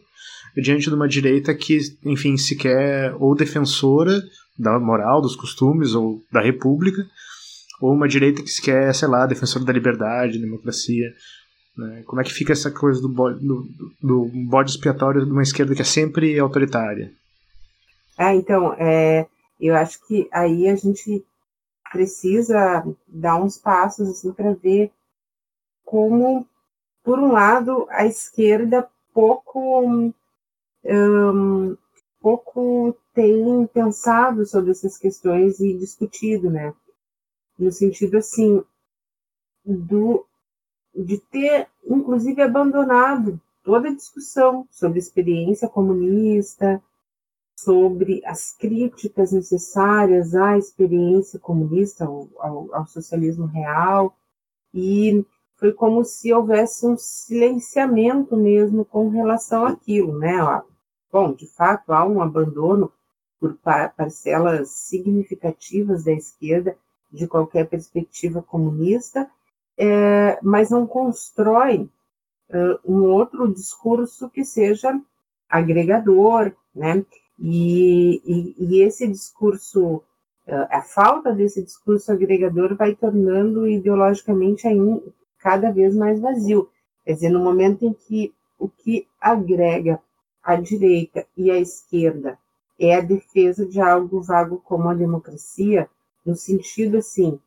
[0.58, 4.22] diante de uma direita que, enfim, se quer ou defensora
[4.58, 7.06] da moral, dos costumes ou da república,
[7.80, 11.14] ou uma direita que se quer, sei lá, defensora da liberdade, democracia.
[11.78, 12.04] Né?
[12.06, 13.66] Como é que fica essa coisa do bode, do,
[14.02, 17.14] do bode expiatório de uma esquerda que é sempre autoritária?
[18.18, 19.26] É, então, é,
[19.60, 21.26] eu acho que aí a gente
[21.92, 24.92] precisa dar uns passos assim, para ver
[25.84, 26.48] como,
[27.04, 29.84] por um lado, a esquerda pouco,
[30.86, 31.78] um,
[32.22, 36.74] pouco tem pensado sobre essas questões e discutido, né?
[37.58, 38.64] No sentido assim
[39.66, 40.26] do
[40.96, 46.82] de ter, inclusive, abandonado toda a discussão sobre experiência comunista,
[47.64, 54.16] sobre as críticas necessárias à experiência comunista, ao, ao, ao socialismo real,
[54.74, 60.38] e foi como se houvesse um silenciamento mesmo com relação àquilo, né?
[61.12, 62.92] Bom, de fato, há um abandono
[63.40, 63.58] por
[63.96, 66.78] parcelas significativas da esquerda
[67.12, 69.30] de qualquer perspectiva comunista,
[69.78, 71.90] é, mas não constrói
[72.84, 75.00] um outro discurso que seja
[75.48, 77.06] agregador, né?
[77.40, 79.98] E, e, e esse discurso,
[80.48, 85.02] uh, a falta desse discurso agregador vai tornando ideologicamente ainda
[85.40, 86.70] cada vez mais vazio.
[87.06, 90.02] Quer dizer, no momento em que o que agrega
[90.44, 92.38] a direita e a esquerda
[92.78, 95.90] é a defesa de algo vago como a democracia,
[96.26, 97.40] no sentido assim,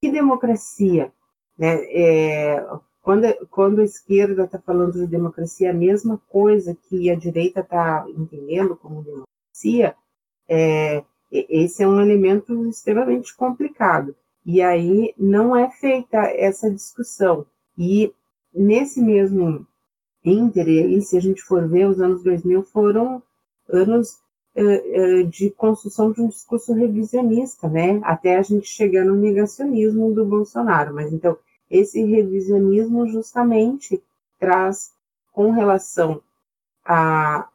[0.00, 1.12] que democracia?
[1.58, 1.84] Né?
[1.92, 2.66] É,
[3.02, 7.60] quando, quando a esquerda está falando de democracia, é a mesma coisa que a direita
[7.60, 9.26] está entendendo como democracia,
[10.48, 14.14] é, esse é um elemento extremamente complicado.
[14.44, 17.46] E aí não é feita essa discussão.
[17.76, 18.12] E
[18.52, 19.66] nesse mesmo
[20.24, 20.66] ínter,
[21.02, 23.22] se a gente for ver, os anos 2000 foram
[23.68, 24.18] anos
[25.30, 28.00] de construção de um discurso revisionista, né?
[28.02, 30.92] Até a gente chegar no negacionismo do Bolsonaro.
[30.94, 31.38] Mas então,
[31.70, 34.02] esse revisionismo justamente
[34.38, 34.92] traz,
[35.32, 36.20] com relação
[36.84, 37.48] a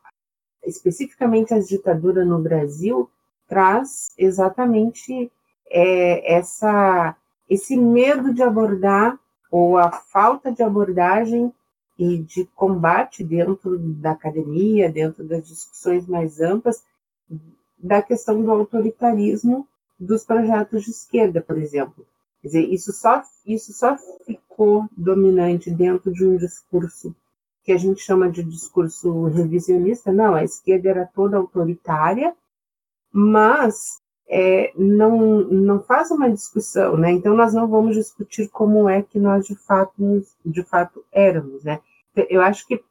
[0.66, 3.10] especificamente as ditaduras no Brasil,
[3.48, 5.32] traz exatamente
[5.70, 7.16] é, essa,
[7.50, 9.18] esse medo de abordar
[9.52, 11.54] ou a falta de abordagem
[11.98, 16.84] e de combate dentro da academia, dentro das discussões mais amplas,
[17.78, 19.68] da questão do autoritarismo
[20.00, 22.06] dos projetos de esquerda, por exemplo.
[22.42, 27.16] Quer dizer, isso só, isso só ficou dominante dentro de um discurso
[27.66, 30.14] que a gente chama de discurso revisionista.
[30.14, 32.36] Não, a esquerda era toda autoritária,
[33.12, 34.00] mas
[34.30, 37.12] é, não, não faz uma discussão, né?
[37.12, 41.82] Então nós não vamos discutir como é que nós de fato, de fato éramos, né?
[42.30, 42.84] Eu acho que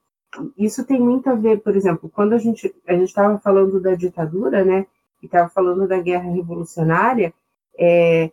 [0.58, 3.94] isso tem muito a ver, por exemplo, quando a gente a gente estava falando da
[3.94, 4.86] ditadura, né?
[5.22, 7.32] E estava falando da guerra revolucionária,
[7.78, 8.30] é,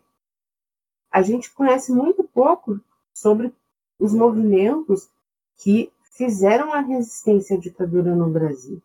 [1.11, 2.79] a gente conhece muito pouco
[3.13, 3.53] sobre
[3.99, 5.07] os movimentos
[5.57, 8.81] que fizeram a resistência à ditadura no Brasil.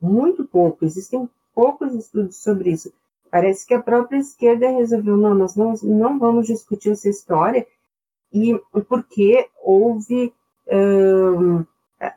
[0.00, 0.84] muito pouco.
[0.84, 2.92] Existem poucos estudos sobre isso.
[3.30, 7.66] Parece que a própria esquerda resolveu, não, nós não, não vamos discutir essa história,
[8.32, 10.32] e porque houve,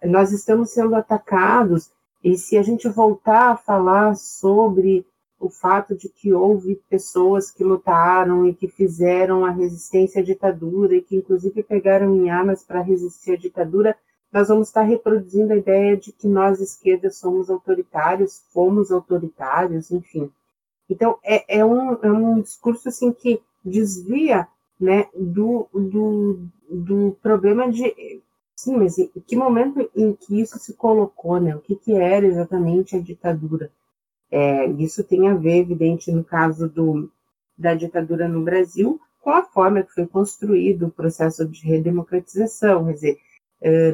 [0.04, 1.92] nós estamos sendo atacados,
[2.24, 5.06] e se a gente voltar a falar sobre
[5.40, 10.96] o fato de que houve pessoas que lutaram e que fizeram a resistência à ditadura
[10.96, 13.96] e que inclusive pegaram em armas para resistir à ditadura,
[14.34, 20.32] nós vamos estar reproduzindo a ideia de que nós esquerdas somos autoritários, fomos autoritários, enfim.
[20.90, 24.48] Então é, é, um, é um discurso assim que desvia
[24.80, 28.22] né, do, do, do problema de
[28.56, 31.56] sim, mas em que momento em que isso se colocou, né?
[31.56, 33.72] O que, que era exatamente a ditadura?
[34.32, 37.10] É, isso tem a ver, evidente, no caso do,
[37.58, 42.86] da ditadura no Brasil, com a forma que foi construído o processo de redemocratização.
[42.86, 43.20] Quer dizer,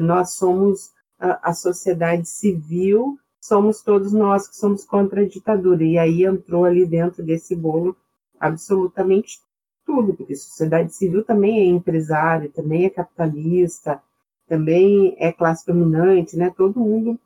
[0.00, 5.84] nós somos a, a, sociedade civil, somos todos nós que somos contra a ditadura.
[5.84, 7.96] E aí entrou ali dentro desse bolo
[8.38, 9.38] absolutamente
[9.84, 14.02] tudo, porque sociedade civil também é empresária, também é capitalista,
[14.48, 16.52] também é classe dominante, né?
[16.56, 17.18] Todo mundo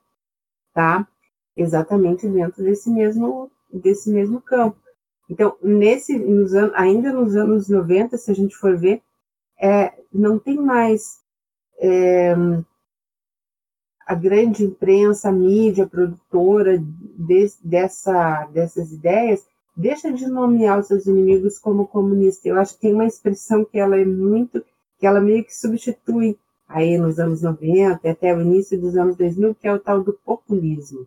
[0.69, 1.07] está
[1.57, 4.77] exatamente dentro desse mesmo, desse mesmo campo.
[5.31, 9.01] Então, nesse, nos ainda nos anos 90, se a gente for ver,
[9.59, 11.24] é, não tem mais
[11.79, 12.35] é,
[14.07, 21.07] a grande imprensa, a mídia, produtora de, dessa, dessas ideias, deixa de nomear os seus
[21.07, 22.49] inimigos como comunista.
[22.49, 24.65] Eu acho que tem uma expressão que ela é muito,
[24.99, 29.55] que ela meio que substitui aí nos anos 90 até o início dos anos 2000,
[29.55, 31.07] que é o tal do populismo.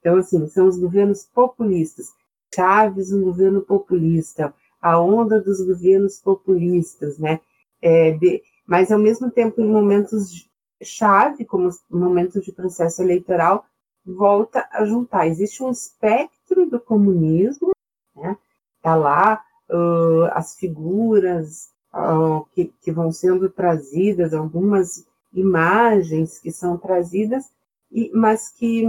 [0.00, 2.06] Então, assim, são os governos populistas.
[2.54, 7.40] Chaves, um governo populista, a onda dos governos populistas, né?
[7.80, 10.48] É, de, mas, ao mesmo tempo, em momentos
[10.82, 13.64] chave, como momentos de processo eleitoral,
[14.04, 15.26] volta a juntar.
[15.26, 17.70] Existe um espectro do comunismo,
[18.16, 18.36] né?
[18.82, 26.76] Tá lá uh, as figuras uh, que, que vão sendo trazidas, algumas imagens que são
[26.76, 27.44] trazidas,
[27.90, 28.84] e, mas que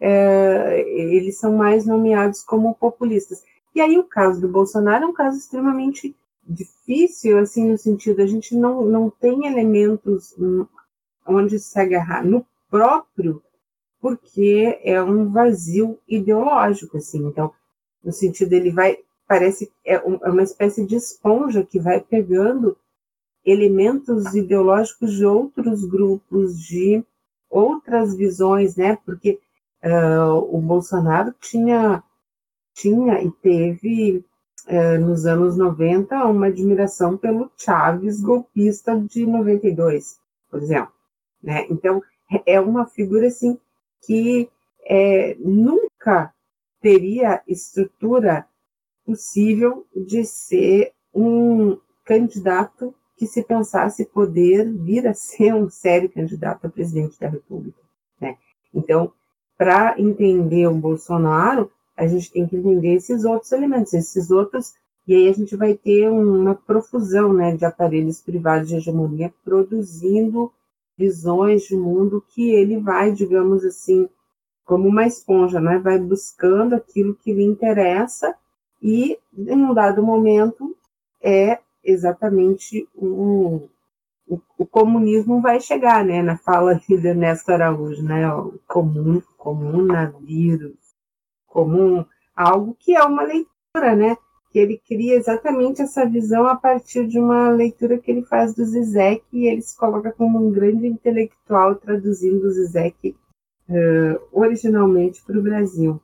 [0.00, 3.42] é, eles são mais nomeados como populistas.
[3.74, 6.14] E aí o caso do Bolsonaro é um caso extremamente
[6.46, 10.34] difícil, assim, no sentido, a gente não, não tem elementos
[11.26, 13.42] onde se agarrar no próprio,
[14.00, 17.52] porque é um vazio ideológico, assim, então,
[18.02, 22.76] no sentido, ele vai, parece, é, é uma espécie de esponja que vai pegando
[23.44, 27.04] elementos ideológicos de outros grupos, de
[27.48, 29.38] outras visões, né, porque
[29.84, 32.04] Uh, o Bolsonaro tinha,
[32.72, 34.24] tinha e teve,
[34.66, 40.18] uh, nos anos 90, uma admiração pelo Chaves golpista de 92,
[40.50, 40.92] por exemplo.
[41.42, 41.66] Né?
[41.70, 42.02] Então,
[42.46, 43.58] é uma figura assim
[44.04, 44.48] que
[44.84, 46.32] é, nunca
[46.80, 48.46] teria estrutura
[49.04, 56.66] possível de ser um candidato que se pensasse poder vir a ser um sério candidato
[56.66, 57.78] a presidente da República.
[58.20, 58.36] Né?
[58.74, 59.12] Então,
[59.56, 61.70] para entender o Bolsonaro,
[62.02, 64.74] a gente tem que entender esses outros elementos, esses outros,
[65.06, 70.52] e aí a gente vai ter uma profusão né, de aparelhos privados de hegemonia produzindo
[70.98, 74.08] visões de mundo que ele vai, digamos assim,
[74.64, 78.34] como uma esponja, né, vai buscando aquilo que lhe interessa
[78.80, 80.76] e, em um dado momento,
[81.22, 83.68] é exatamente um,
[84.26, 90.81] o, o, comunismo vai chegar, né, na fala de Ernesto Araújo, né, o comum, comunavírus,
[91.52, 94.16] comum, algo que é uma leitura, né,
[94.50, 98.64] que ele cria exatamente essa visão a partir de uma leitura que ele faz do
[98.64, 103.16] Zizek e ele se coloca como um grande intelectual traduzindo o Zizek
[103.68, 106.00] uh, originalmente para o Brasil.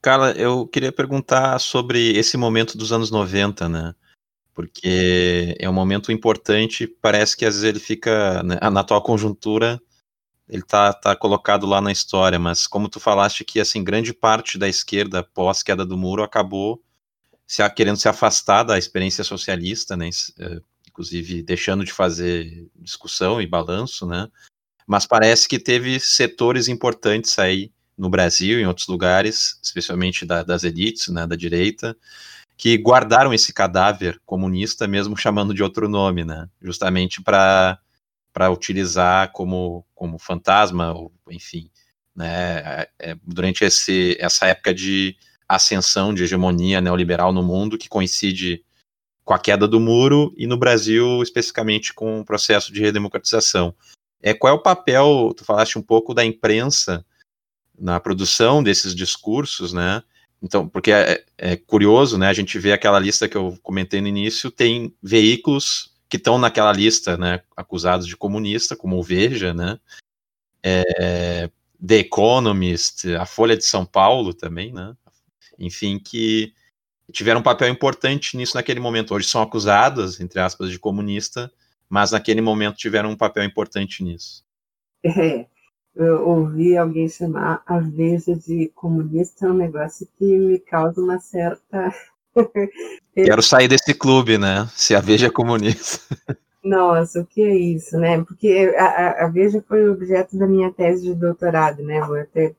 [0.00, 3.94] Carla, eu queria perguntar sobre esse momento dos anos 90, né?
[4.54, 6.86] porque é um momento importante.
[6.86, 9.80] Parece que às vezes ele fica né, na atual conjuntura,
[10.48, 14.58] ele tá, tá colocado lá na história, mas como tu falaste que assim grande parte
[14.58, 16.82] da esquerda pós queda do muro acabou
[17.46, 20.08] se, querendo se afastar da experiência socialista, né,
[20.38, 24.28] eh, inclusive deixando de fazer discussão e balanço, né?
[24.86, 30.64] Mas parece que teve setores importantes aí no Brasil, em outros lugares, especialmente da, das
[30.64, 31.96] elites, né, da direita,
[32.56, 36.48] que guardaram esse cadáver comunista, mesmo chamando de outro nome, né?
[36.60, 37.78] Justamente para
[38.32, 41.70] para utilizar como, como fantasma, ou, enfim,
[42.14, 42.58] né?
[42.58, 45.16] É, é, durante esse, essa época de
[45.48, 48.64] ascensão de hegemonia neoliberal no mundo, que coincide
[49.24, 53.74] com a queda do muro e no Brasil especificamente com o processo de redemocratização.
[54.22, 57.04] é qual é o papel, tu falaste um pouco da imprensa
[57.78, 60.02] na produção desses discursos, né?
[60.42, 62.28] Então, porque é, é, curioso, né?
[62.28, 66.70] A gente vê aquela lista que eu comentei no início, tem veículos que estão naquela
[66.74, 67.40] lista, né?
[67.56, 69.80] Acusados de comunista, como o Veja, né?
[70.62, 71.48] É,
[71.84, 74.94] The Economist, a Folha de São Paulo também, né?
[75.58, 76.52] Enfim, que
[77.10, 79.14] tiveram um papel importante nisso naquele momento.
[79.14, 81.50] Hoje são acusadas, entre aspas, de comunista,
[81.88, 84.44] mas naquele momento tiveram um papel importante nisso.
[85.02, 85.46] É,
[85.96, 91.18] eu ouvi alguém chamar a Veja de comunista, é um negócio que me causa uma
[91.18, 91.90] certa.
[93.14, 94.68] Quero sair desse clube, né?
[94.74, 96.00] Se a Veja é comunista.
[96.64, 98.22] Nossa, o que é isso, né?
[98.22, 101.98] Porque a, a Veja foi objeto da minha tese de doutorado, né?
[101.98, 102.54] Eu até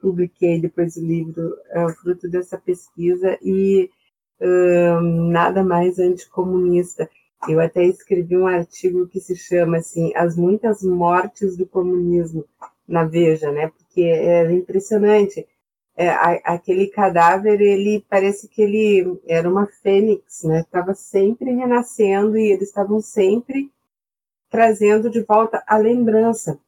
[0.00, 3.88] publiquei depois o livro é, fruto dessa pesquisa e
[5.30, 7.08] nada mais anticomunista.
[7.48, 12.44] Eu até escrevi um artigo que se chama assim As Muitas Mortes do Comunismo
[12.86, 13.68] na Veja, né?
[13.68, 15.46] Porque era impressionante.
[15.94, 20.60] É, a, aquele cadáver, ele parece que ele era uma fênix, né?
[20.60, 23.70] Estava sempre renascendo e eles estavam sempre
[24.50, 26.58] trazendo de volta a lembrança,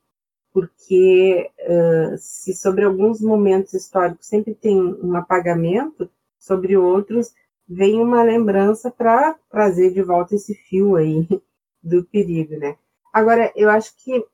[0.53, 7.35] porque uh, se sobre alguns momentos históricos sempre tem um apagamento, sobre outros
[7.69, 11.27] vem uma lembrança para trazer de volta esse fio aí
[11.83, 12.77] do perigo, né?
[13.13, 14.25] Agora, eu acho que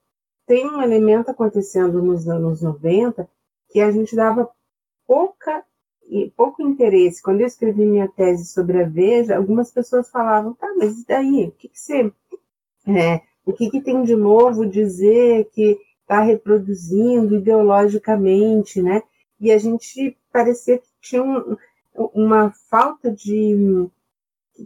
[0.46, 3.28] tem um elemento acontecendo nos anos 90
[3.68, 4.50] que a gente dava
[5.10, 5.64] pouca
[6.36, 7.20] pouco interesse.
[7.20, 11.46] Quando eu escrevi minha tese sobre a Veja, algumas pessoas falavam, tá, mas e daí?
[11.46, 12.12] O que, que você...
[12.86, 19.02] É, o que, que tem de novo dizer que está reproduzindo ideologicamente, né?
[19.40, 21.56] E a gente parecia que tinha um,
[22.14, 23.88] uma falta de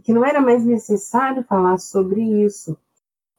[0.03, 2.77] que não era mais necessário falar sobre isso.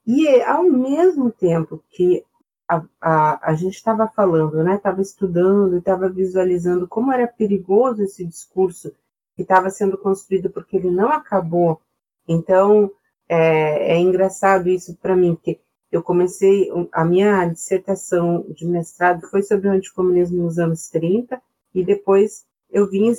[0.04, 2.24] E ao mesmo tempo que
[2.68, 8.24] a, a, a gente estava falando, né, estava estudando, estava visualizando como era perigoso esse
[8.24, 8.92] discurso
[9.34, 11.80] que estava sendo construído porque ele não acabou.
[12.26, 12.90] Então
[13.28, 15.60] é, é engraçado isso para mim, porque
[15.92, 21.40] eu comecei a minha dissertação de mestrado foi sobre o anticomunismo nos anos 30
[21.74, 23.12] e depois eu vim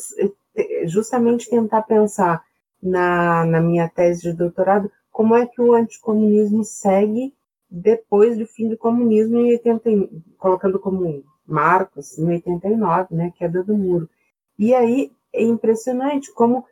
[0.85, 2.43] justamente tentar pensar
[2.81, 7.33] na, na minha tese de doutorado como é que o anticomunismo segue
[7.69, 9.89] depois do fim do comunismo em 80,
[10.37, 14.09] colocando como marco assim, em 89, né, queda do muro.
[14.57, 16.65] E aí é impressionante como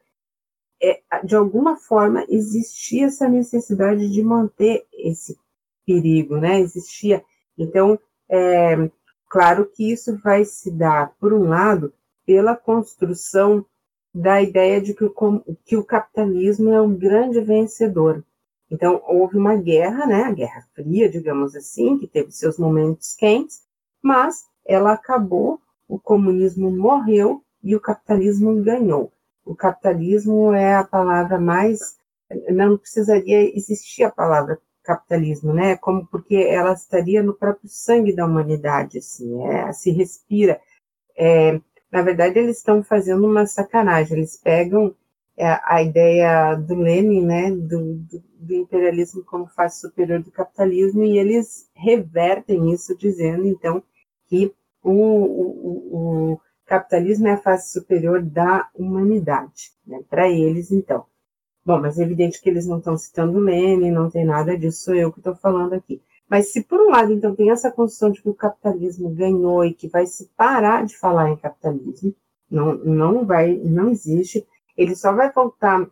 [0.82, 5.38] é, de alguma forma existia essa necessidade de manter esse
[5.86, 6.60] perigo, né?
[6.60, 7.24] Existia.
[7.58, 7.98] Então,
[8.30, 8.90] é,
[9.30, 11.94] claro que isso vai se dar, por um lado,
[12.26, 13.66] pela construção
[14.14, 18.24] da ideia de que o, que o capitalismo é um grande vencedor.
[18.70, 23.62] Então, houve uma guerra, né, a Guerra Fria, digamos assim, que teve seus momentos quentes,
[24.02, 29.12] mas ela acabou, o comunismo morreu e o capitalismo ganhou.
[29.46, 31.98] O capitalismo é a palavra mais.
[32.50, 35.76] Não precisaria existir a palavra capitalismo, né?
[35.78, 40.60] Como porque ela estaria no próprio sangue da humanidade, assim, é, se respira.
[41.18, 41.60] É,
[41.92, 44.18] na verdade, eles estão fazendo uma sacanagem.
[44.18, 44.96] Eles pegam
[45.44, 51.18] a ideia do Lenin, né, do, do, do, imperialismo como face superior do capitalismo, e
[51.18, 53.84] eles revertem isso, dizendo, então,
[54.28, 59.72] que o, o, o capitalismo é a face superior da humanidade.
[59.86, 61.06] Né, Para eles, então.
[61.66, 64.96] Bom, mas é evidente que eles não estão citando Lenin, não tem nada disso, sou
[64.96, 66.02] eu que estou falando aqui.
[66.30, 69.74] Mas se por um lado, então, tem essa construção de que o capitalismo ganhou e
[69.74, 72.16] que vai se parar de falar em capitalismo,
[72.50, 74.46] não, não vai, não existe,
[74.78, 75.90] ele só vai voltar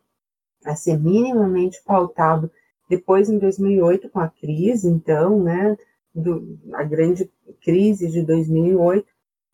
[0.66, 2.52] a ser minimamente pautado
[2.90, 5.78] depois em 2008 com a crise, então, né,
[6.14, 7.32] do, a grande
[7.62, 9.08] crise de 2008.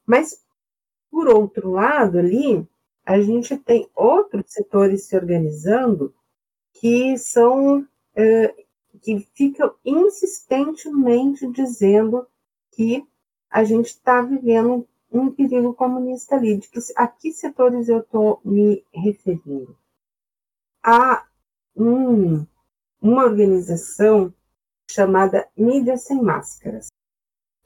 [0.05, 0.43] Mas
[1.11, 2.67] por outro lado, ali
[3.05, 6.13] a gente tem outros setores se organizando
[6.73, 8.53] que são eh,
[9.01, 12.27] que ficam insistentemente dizendo
[12.71, 13.03] que
[13.49, 16.57] a gente está vivendo um perigo comunista ali.
[16.57, 19.77] De que, a que setores eu estou me referindo?
[20.83, 21.25] Há
[21.75, 22.45] um,
[23.01, 24.33] uma organização
[24.89, 26.87] chamada Mídia Sem Máscaras,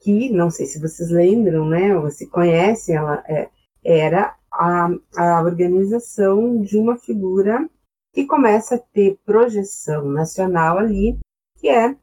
[0.00, 3.48] que, não sei se vocês lembram, né, ou se conhecem, ela é,
[3.82, 7.68] era a, a organização de uma figura
[8.12, 11.18] que começa a ter projeção nacional ali,
[11.58, 11.96] que é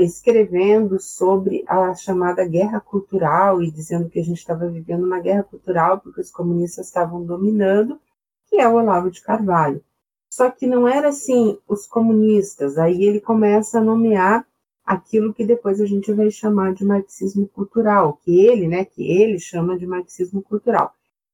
[0.00, 5.42] escrevendo sobre a chamada guerra cultural e dizendo que a gente estava vivendo uma guerra
[5.42, 8.00] cultural porque os comunistas estavam dominando,
[8.48, 9.82] que é o Olavo de Carvalho.
[10.30, 14.46] Só que não era assim os comunistas, aí ele começa a nomear
[14.84, 19.38] aquilo que depois a gente vai chamar de marxismo cultural, que ele, né, que ele
[19.40, 20.92] chama de marxismo cultural,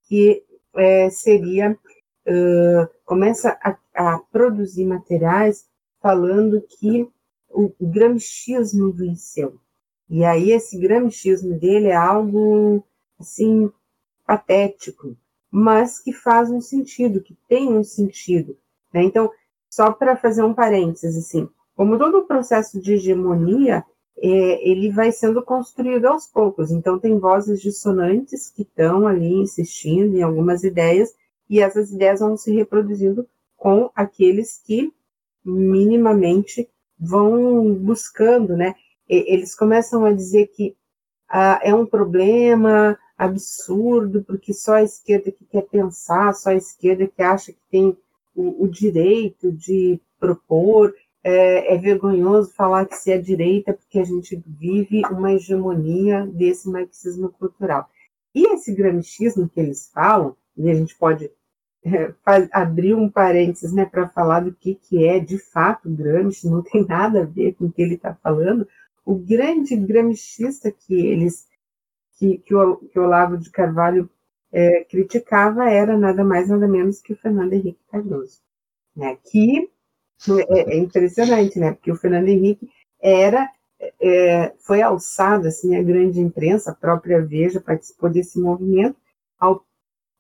[0.09, 0.43] que
[0.75, 1.77] é, seria
[2.27, 5.67] uh, começa a, a, produzir materiais
[6.01, 7.09] falando que
[7.53, 9.59] o gramscismo venceu.
[10.09, 12.85] E aí esse gramscismo dele é algo
[13.19, 13.71] assim
[14.27, 15.17] patético,
[15.51, 18.57] mas que faz um sentido, que tem um sentido.
[18.93, 19.03] Né?
[19.05, 19.31] Então,
[19.71, 23.85] só para fazer um parênteses, assim, como todo o processo de hegemonia,
[24.19, 26.71] é, ele vai sendo construído aos poucos.
[26.71, 31.15] Então, tem vozes dissonantes que estão ali insistindo em algumas ideias,
[31.49, 33.27] e essas ideias vão se reproduzindo
[33.57, 34.93] com aqueles que
[35.45, 36.69] minimamente
[37.03, 38.75] vão buscando, né?
[39.09, 40.77] Eles começam a dizer que
[41.29, 47.07] ah, é um problema absurdo, porque só a esquerda que quer pensar, só a esquerda
[47.07, 47.97] que acha que tem
[48.35, 50.95] o, o direito de propor,
[51.25, 56.69] é, é, vergonhoso falar que se é direita, porque a gente vive uma hegemonia desse
[56.69, 57.89] marxismo cultural.
[58.35, 61.31] E esse gramscismo que eles falam, e a gente pode
[61.85, 62.15] é,
[62.53, 66.87] abrir um parênteses né, para falar do que, que é de fato Gramsci, não tem
[66.87, 68.67] nada a ver com o que ele está falando.
[69.05, 71.47] O grande gramscista que eles
[72.19, 74.09] que, que, o, que o Olavo de Carvalho
[74.53, 78.41] é, criticava era nada mais nada menos que o Fernando Henrique Cardoso,
[78.95, 79.19] né?
[79.25, 79.69] Que
[80.51, 81.73] é, é impressionante, né?
[81.73, 82.71] Porque o Fernando Henrique
[83.01, 83.51] era
[84.01, 88.97] é, foi alçado assim a grande imprensa, a própria Veja participou desse movimento
[89.39, 89.65] ao,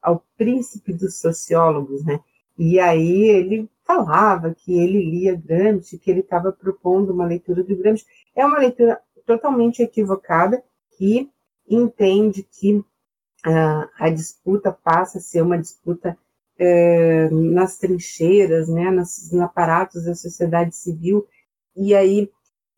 [0.02, 2.20] ao príncipe dos sociólogos, né?
[2.58, 7.76] E aí ele falava que ele lia Gramsci, que ele estava propondo uma leitura do
[7.76, 8.04] Gramsci.
[8.34, 10.62] É uma leitura totalmente equivocada
[10.96, 11.30] que
[11.68, 12.84] entende que
[13.44, 16.16] a, a disputa passa a ser uma disputa
[16.58, 21.26] é, nas trincheiras, né, nos, nos aparatos da sociedade civil,
[21.74, 22.30] e aí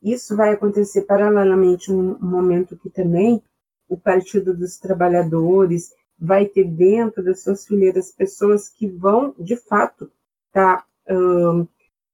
[0.03, 3.43] isso vai acontecer paralelamente um, um momento que também
[3.89, 10.11] o Partido dos Trabalhadores vai ter dentro das suas fileiras pessoas que vão, de fato,
[10.49, 10.87] estar tá,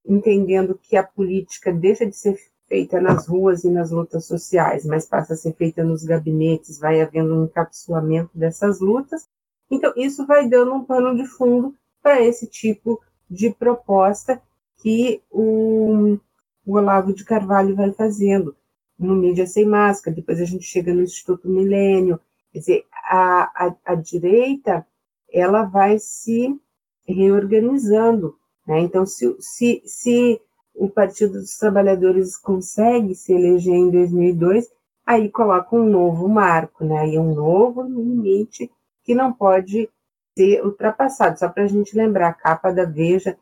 [0.05, 5.07] entendendo que a política deixa de ser feita nas ruas e nas lutas sociais, mas
[5.07, 9.29] passa a ser feita nos gabinetes, vai havendo um encapsulamento dessas lutas.
[9.71, 14.41] Então, isso vai dando um pano de fundo para esse tipo de proposta
[14.79, 16.19] que o,
[16.65, 18.57] o Olavo de Carvalho vai fazendo
[18.99, 22.21] no Mídia Sem Máscara, depois a gente chega no Instituto Milênio,
[22.53, 24.87] quer dizer, a, a, a direita,
[25.33, 26.59] ela vai se
[27.07, 28.37] reorganizando,
[28.67, 28.81] né?
[28.81, 30.41] Então, se, se, se
[30.75, 34.69] o Partido dos Trabalhadores consegue se eleger em 2002,
[35.05, 37.01] aí coloca um novo marco, né?
[37.01, 38.71] Aí um novo limite
[39.03, 39.91] que não pode
[40.37, 41.39] ser ultrapassado.
[41.39, 43.37] Só para a gente lembrar, a capa da Veja,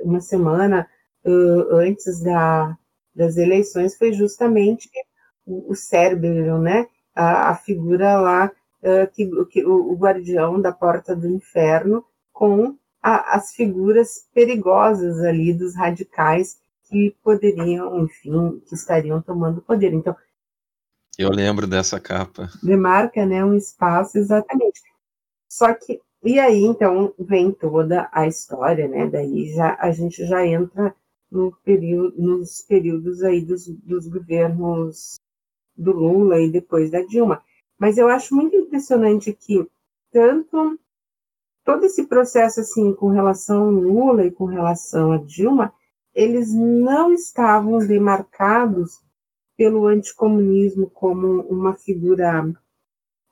[0.00, 0.88] uma semana
[1.24, 2.76] uh, antes da,
[3.14, 4.88] das eleições, foi justamente
[5.44, 6.86] o, o né?
[7.14, 8.50] A, a figura lá,
[8.82, 15.20] uh, que, que o, o, guardião da porta do inferno, com a, as figuras perigosas
[15.20, 16.58] ali dos radicais
[16.88, 19.92] que poderiam, enfim, que estariam tomando poder.
[19.92, 20.16] Então,
[21.18, 22.48] eu lembro dessa capa.
[22.62, 24.80] Demarca, né, um espaço exatamente.
[25.48, 29.08] Só que e aí então vem toda a história, né?
[29.08, 30.94] Daí já a gente já entra
[31.30, 35.16] no período, nos períodos aí dos, dos governos
[35.76, 37.42] do Lula e depois da Dilma.
[37.78, 39.66] Mas eu acho muito impressionante que
[40.10, 40.78] tanto
[41.64, 45.72] todo esse processo assim com relação ao Lula e com relação a Dilma,
[46.14, 49.00] eles não estavam demarcados
[49.56, 52.52] pelo anticomunismo como uma figura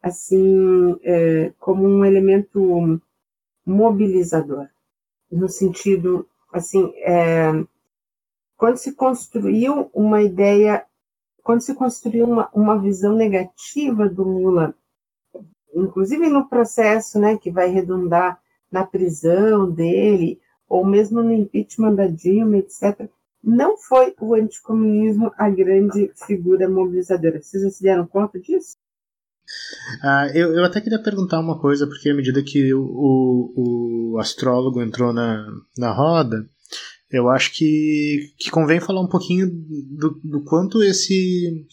[0.03, 3.01] assim é, como um elemento
[3.66, 4.68] mobilizador
[5.30, 7.53] no sentido assim é,
[8.57, 10.84] quando se construiu uma ideia
[11.43, 14.74] quando se construiu uma, uma visão negativa do Lula
[15.74, 22.07] inclusive no processo né que vai redundar na prisão dele ou mesmo no impeachment da
[22.07, 23.11] Dilma, etc.,
[23.43, 27.43] não foi o anticomunismo a grande figura mobilizadora.
[27.43, 28.76] Vocês já se deram conta disso?
[30.03, 34.18] Ah, eu, eu até queria perguntar uma coisa, porque à medida que o, o, o
[34.18, 35.45] astrólogo entrou na,
[35.76, 36.47] na roda,
[37.11, 41.67] eu acho que, que convém falar um pouquinho do, do quanto esse,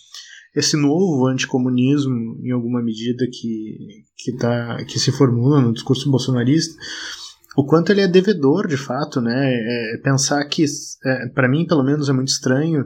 [0.56, 6.76] esse novo anticomunismo, em alguma medida que, que, tá, que se formula no discurso bolsonarista,
[7.58, 9.52] o quanto ele é devedor, de fato, né?
[9.52, 10.64] É, é pensar que,
[11.04, 12.84] é, para mim, pelo menos, é muito estranho.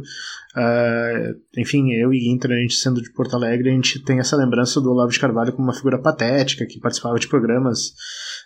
[0.55, 4.37] Uh, enfim, eu e Inter, a gente sendo de Porto Alegre, a gente tem essa
[4.37, 7.91] lembrança do Olavo de Carvalho como uma figura patética, que participava de programas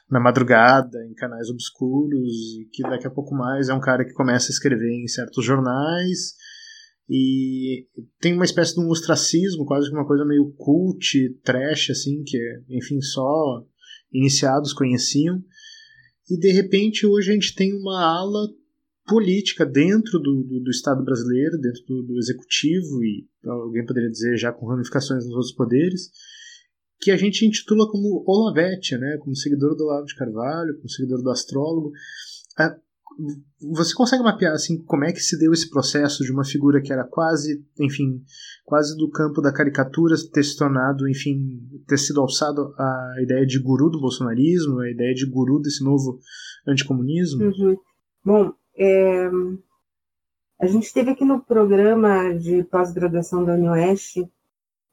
[0.10, 4.14] na madrugada, em canais obscuros, e que daqui a pouco mais é um cara que
[4.14, 6.34] começa a escrever em certos jornais
[7.08, 7.86] e
[8.20, 12.38] tem uma espécie de um ostracismo, quase que uma coisa meio cult, trash, assim, que,
[12.70, 13.64] enfim, só
[14.12, 15.40] iniciados conheciam.
[16.30, 18.48] E de repente hoje a gente tem uma ala
[19.08, 24.36] política dentro do, do, do Estado brasileiro, dentro do, do, executivo e alguém poderia dizer
[24.36, 26.10] já com ramificações nos outros poderes,
[27.00, 31.22] que a gente intitula como Olavete, né, como seguidor do Olavo de Carvalho, como seguidor
[31.22, 31.92] do astrólogo.
[32.58, 32.76] Ah,
[33.62, 36.92] você consegue mapear assim como é que se deu esse processo de uma figura que
[36.92, 38.22] era quase, enfim,
[38.66, 43.60] quase do campo da caricatura ter se tornado, enfim, ter sido alçado a ideia de
[43.60, 46.20] guru do bolsonarismo, a ideia de guru desse novo
[46.68, 47.46] anticomunismo?
[47.46, 47.78] Uhum.
[48.24, 49.30] Bom, é...
[50.60, 54.30] a gente teve aqui no programa de pós-graduação da UniOeste,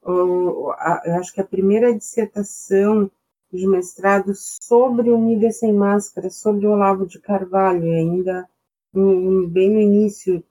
[0.05, 0.71] eu
[1.17, 3.09] acho que a primeira dissertação
[3.57, 8.49] de mestrado sobre o Mídia Sem Máscara, sobre o Olavo de Carvalho, ainda
[9.49, 10.43] bem no início,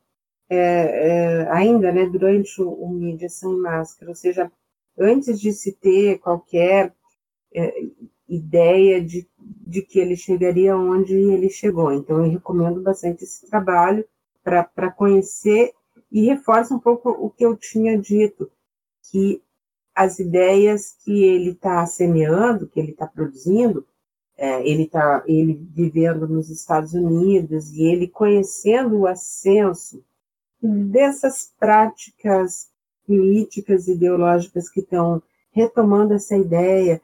[0.49, 4.51] é, é, ainda né, durante o, o Mídia Sem Máscara, ou seja,
[4.99, 6.95] antes de se ter qualquer
[7.53, 7.75] é,
[8.29, 11.93] ideia de, de que ele chegaria onde ele chegou.
[11.93, 14.05] Então, eu recomendo bastante esse trabalho
[14.45, 15.73] para conhecer
[16.11, 18.51] e reforça um pouco o que eu tinha dito,
[19.11, 19.43] que
[19.95, 23.87] as ideias que ele está semeando, que ele está produzindo,
[24.37, 30.03] é, ele está ele vivendo nos Estados Unidos e ele conhecendo o ascenso
[30.61, 32.69] dessas práticas
[33.07, 37.01] políticas ideológicas que estão retomando essa ideia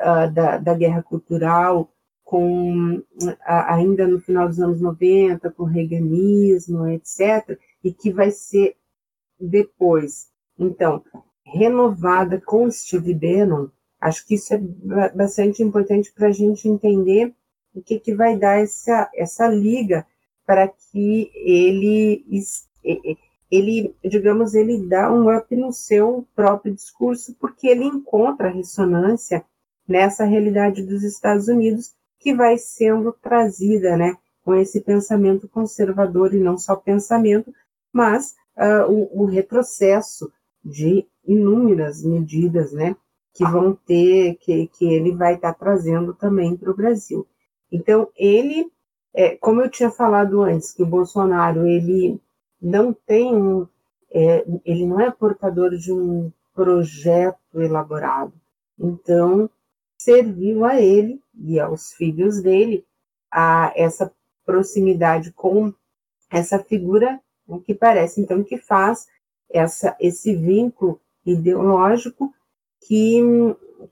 [0.00, 1.88] uh, da, da, guerra cultural
[2.24, 8.30] com uh, ainda no final dos anos 90 com o reaganismo, etc, e que vai
[8.30, 8.76] ser
[9.38, 10.28] depois.
[10.58, 11.04] Então,
[11.44, 13.68] renovada com Steve Bannon,
[14.00, 14.58] acho que isso é
[15.14, 17.34] bastante importante para a gente entender
[17.74, 20.06] o que, que vai dar essa, essa liga
[20.46, 22.24] para que ele,
[23.50, 29.44] ele, digamos, ele dá um up no seu próprio discurso, porque ele encontra ressonância
[29.88, 36.38] nessa realidade dos Estados Unidos que vai sendo trazida, né, com esse pensamento conservador e
[36.38, 37.52] não só pensamento,
[37.92, 40.30] mas uh, o, o retrocesso
[40.64, 42.96] de inúmeras medidas, né,
[43.32, 47.26] que vão ter, que, que ele vai estar tá trazendo também para o Brasil.
[47.70, 48.70] Então, ele,
[49.12, 52.20] é, como eu tinha falado antes, que o Bolsonaro, ele
[52.60, 53.66] não tem um,
[54.12, 58.32] é, ele não é portador de um projeto elaborado.
[58.78, 59.50] Então,
[59.98, 62.84] serviu a ele e aos filhos dele
[63.30, 64.12] a essa
[64.44, 65.72] proximidade com
[66.30, 69.06] essa figura né, que parece então que faz
[69.50, 72.32] essa, esse vínculo ideológico
[72.86, 73.20] que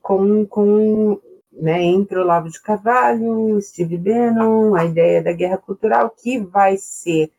[0.01, 1.19] com, com
[1.51, 7.31] né, entre Olavo de Carvalho, Steve Bannon, a ideia da guerra cultural, que vai ser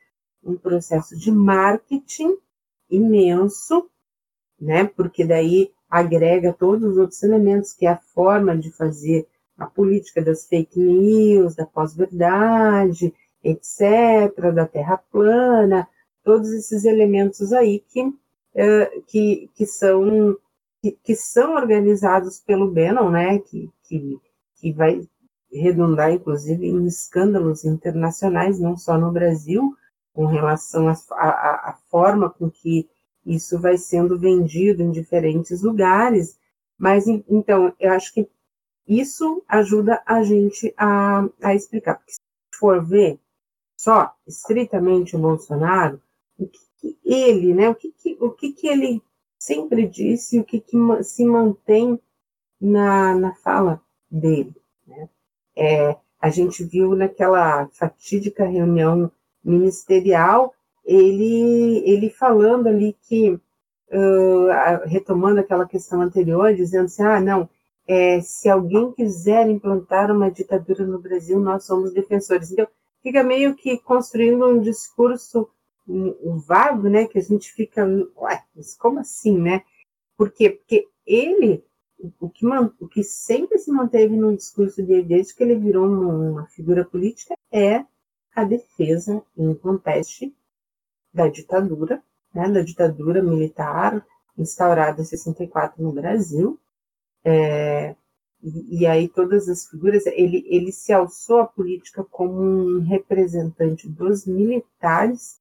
[0.43, 2.37] um processo de marketing
[2.89, 3.89] imenso,
[4.61, 9.67] né, porque daí agrega todos os outros elementos, que é a forma de fazer a
[9.67, 15.89] política das fake news, da pós-verdade, etc., da terra plana,
[16.25, 18.12] todos esses elementos aí que
[18.55, 20.37] uh, que, que, são,
[20.81, 24.18] que, que, são organizados pelo Bannon, né, que, que,
[24.57, 25.07] que vai
[25.53, 29.77] redundar, inclusive, em escândalos internacionais, não só no Brasil,
[30.12, 32.89] com relação à forma com que
[33.27, 36.39] isso vai sendo vendido em diferentes lugares.
[36.79, 38.29] Mas, então, eu acho que
[38.87, 41.97] isso ajuda a gente a, a explicar.
[41.97, 42.20] Porque se
[42.59, 43.18] for ver
[43.77, 46.01] só estritamente o Bolsonaro,
[46.39, 49.03] o que que ele, né, o que, que o que, que ele
[49.39, 51.99] sempre disse, o que, que se mantém
[52.61, 53.80] na, na fala
[54.11, 54.55] dele.
[54.87, 55.09] Né?
[55.57, 59.11] É, a gente viu naquela fatídica reunião
[59.43, 60.55] ministerial
[60.85, 67.49] ele, ele falando ali que, uh, retomando aquela questão anterior, dizendo assim, ah, não,
[67.87, 72.51] é, se alguém quiser implantar uma ditadura no Brasil, nós somos defensores.
[72.51, 72.66] Então,
[73.03, 75.49] fica meio que construindo um discurso
[75.87, 77.07] um, vago, né?
[77.07, 79.62] Que a gente fica, ué, mas como assim, né?
[80.16, 80.51] Por quê?
[80.51, 81.64] Porque ele,
[82.20, 86.30] o que, o que sempre se manteve no discurso dele, desde que ele virou uma,
[86.30, 87.85] uma figura política, é
[88.35, 90.35] a defesa inconteste
[91.12, 92.03] da ditadura,
[92.35, 94.05] né, da ditadura militar
[94.37, 96.59] instaurada em 64 no Brasil.
[97.24, 97.95] É,
[98.43, 103.89] e, e, aí todas as figuras, ele, ele se alçou à política como um representante
[103.89, 105.41] dos militares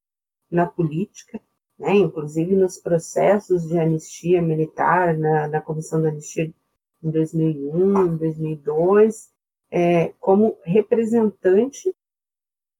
[0.53, 1.41] na política,
[1.77, 6.53] né, inclusive nos processos de anistia militar, na, na Comissão da Anistia
[7.03, 9.31] em 2001, em 2002,
[9.71, 11.93] é, como representante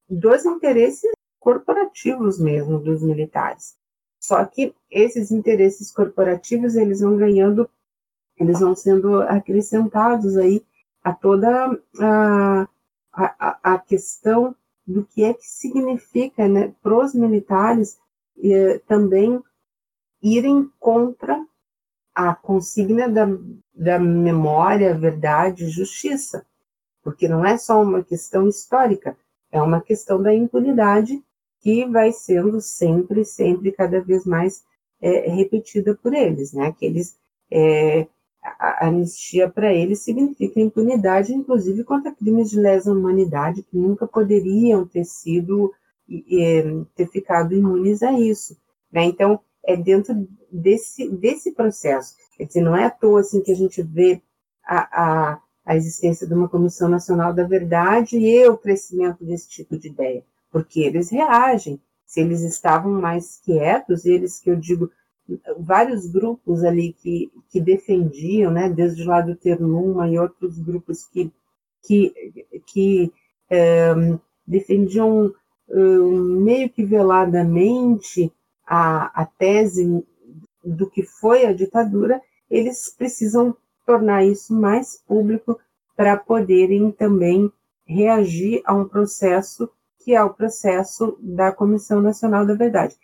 [0.08, 3.76] dos interesses corporativos mesmo dos militares.
[4.20, 7.70] Só que esses interesses corporativos, eles vão ganhando,
[8.38, 10.64] eles vão sendo acrescentados aí
[11.04, 12.68] a toda a,
[13.12, 14.56] a, a questão
[14.86, 17.98] do que é que significa né, para os militares
[18.44, 19.42] eh, também
[20.22, 21.46] irem contra
[22.14, 23.28] a consigna da,
[23.74, 26.46] da memória, verdade e justiça,
[27.02, 29.18] porque não é só uma questão histórica,
[29.52, 31.24] é uma questão da impunidade
[31.60, 34.64] que vai sendo sempre, sempre cada vez mais
[35.02, 36.74] é, repetida por eles, né?
[36.74, 37.18] Que eles,
[37.50, 38.08] é,
[38.44, 44.86] a anistia para eles significa impunidade, inclusive contra crimes de lesa humanidade que nunca poderiam
[44.86, 45.74] ter sido,
[46.10, 46.64] é,
[46.96, 48.58] ter ficado imunes a isso,
[48.92, 49.04] né?
[49.06, 52.16] Então, é dentro desse, desse processo.
[52.36, 54.22] Quer dizer, não é à toa assim, que a gente vê
[54.66, 59.78] a, a, a existência de uma Comissão Nacional da Verdade e o crescimento desse tipo
[59.78, 61.82] de ideia, porque eles reagem.
[62.06, 64.92] Se eles estavam mais quietos, eles que eu digo,
[65.58, 71.32] vários grupos ali que, que defendiam, né, desde lá do Ternuma e outros grupos que,
[71.82, 72.14] que,
[72.66, 73.14] que
[73.50, 73.94] é,
[74.46, 75.34] defendiam
[75.70, 78.32] é, meio que veladamente
[78.66, 80.06] a, a tese
[80.64, 83.56] do que foi a ditadura, eles precisam
[83.86, 85.60] tornar isso mais público
[85.96, 87.52] para poderem também
[87.86, 89.70] reagir a um processo
[90.00, 92.96] que é o processo da Comissão Nacional da Verdade.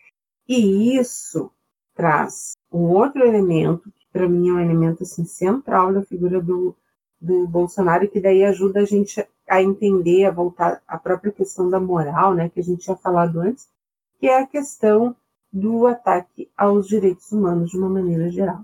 [0.47, 1.51] E isso
[2.00, 6.74] traz um outro elemento, que para mim é um elemento assim, central da figura do,
[7.20, 11.78] do Bolsonaro, que daí ajuda a gente a entender, a voltar à própria questão da
[11.78, 13.68] moral, né, que a gente tinha falado antes,
[14.18, 15.14] que é a questão
[15.52, 18.62] do ataque aos direitos humanos de uma maneira geral.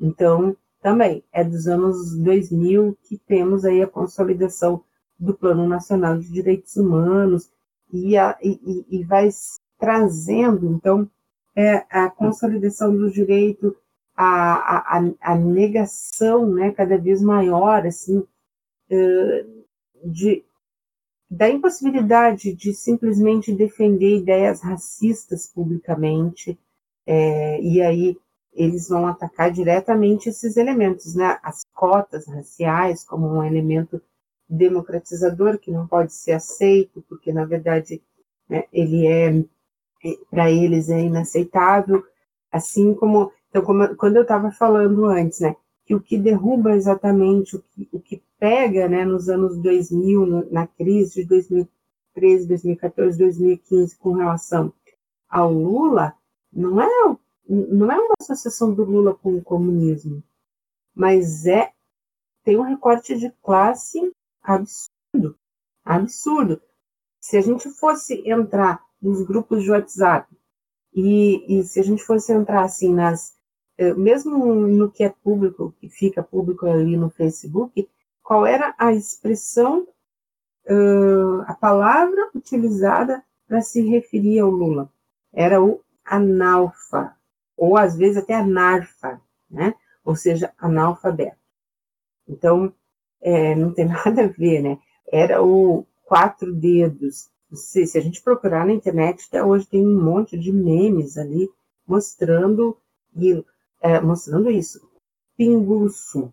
[0.00, 4.80] Então, também é dos anos 2000 que temos aí a consolidação
[5.18, 7.50] do Plano Nacional de Direitos Humanos
[7.92, 9.28] e, a, e, e vai
[9.76, 11.10] trazendo, então,
[11.56, 13.76] é, a consolidação do direito,
[14.16, 18.24] a, a, a, negação né, cada vez maior assim,
[20.04, 20.44] de,
[21.30, 26.58] da impossibilidade de simplesmente defender ideias racistas publicamente,
[27.06, 28.16] é, e aí
[28.52, 31.38] eles vão atacar diretamente esses elementos, né?
[31.42, 34.00] As cotas raciais como um elemento
[34.48, 38.00] democratizador que não pode ser aceito, porque na verdade
[38.48, 39.44] né, ele é
[40.30, 42.04] para eles é inaceitável,
[42.50, 47.56] assim como então como, quando eu estava falando antes, né, que o que derruba exatamente
[47.56, 53.18] o que, o que pega, né, nos anos 2000, no, na crise de 2013, 2014,
[53.18, 54.72] 2015 com relação
[55.28, 56.14] ao Lula,
[56.52, 56.88] não é
[57.48, 60.22] não é uma associação do Lula com o comunismo,
[60.94, 61.70] mas é
[62.42, 65.38] tem um recorte de classe absurdo,
[65.84, 66.60] absurdo.
[67.20, 70.28] Se a gente fosse entrar nos grupos de WhatsApp
[70.94, 73.34] e, e se a gente fosse entrar assim nas
[73.76, 77.88] eh, mesmo no que é público, que fica público ali no Facebook,
[78.22, 79.86] qual era a expressão,
[81.46, 84.90] a palavra utilizada para se referir ao Lula?
[85.32, 87.14] Era o analfa,
[87.56, 89.74] ou às vezes até anarfa, né?
[90.04, 91.38] ou seja, analfabeto.
[92.28, 92.72] Então,
[93.20, 94.78] é, não tem nada a ver, né?
[95.10, 97.30] Era o quatro dedos.
[97.52, 101.48] Se, se a gente procurar na internet, até hoje tem um monte de memes ali
[101.86, 102.76] mostrando,
[103.80, 104.80] é, mostrando isso.
[105.36, 106.32] Pinguço.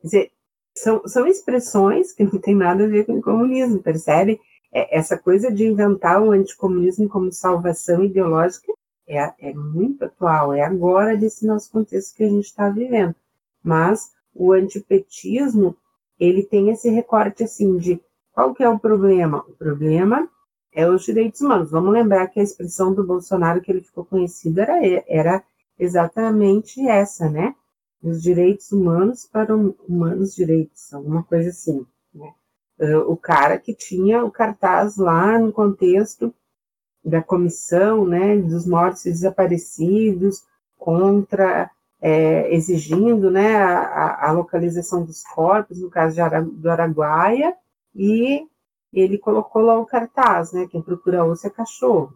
[0.00, 0.32] Quer dizer,
[0.76, 4.40] são, são expressões que não tem nada a ver com o comunismo, percebe?
[4.72, 8.72] É, essa coisa de inventar o anticomunismo como salvação ideológica
[9.06, 13.14] é, é muito atual, é agora desse nosso contexto que a gente está vivendo.
[13.62, 15.74] Mas o antipetismo,
[16.20, 18.00] ele tem esse recorte assim de
[18.38, 19.44] qual que é o problema?
[19.48, 20.28] O problema
[20.72, 21.72] é os direitos humanos.
[21.72, 25.42] Vamos lembrar que a expressão do Bolsonaro que ele ficou conhecido era, era
[25.76, 27.56] exatamente essa, né?
[28.00, 31.84] Os direitos humanos para humanos direitos, alguma coisa assim.
[32.14, 32.32] Né?
[33.08, 36.32] O cara que tinha o cartaz lá no contexto
[37.04, 40.44] da comissão né, dos mortos e desaparecidos
[40.78, 41.68] contra
[42.00, 47.52] é, exigindo né, a, a, localização dos corpos, no caso Ara, do Araguaia,
[47.94, 48.46] e
[48.92, 52.14] ele colocou lá o cartaz, né, quem procura osso é cachorro.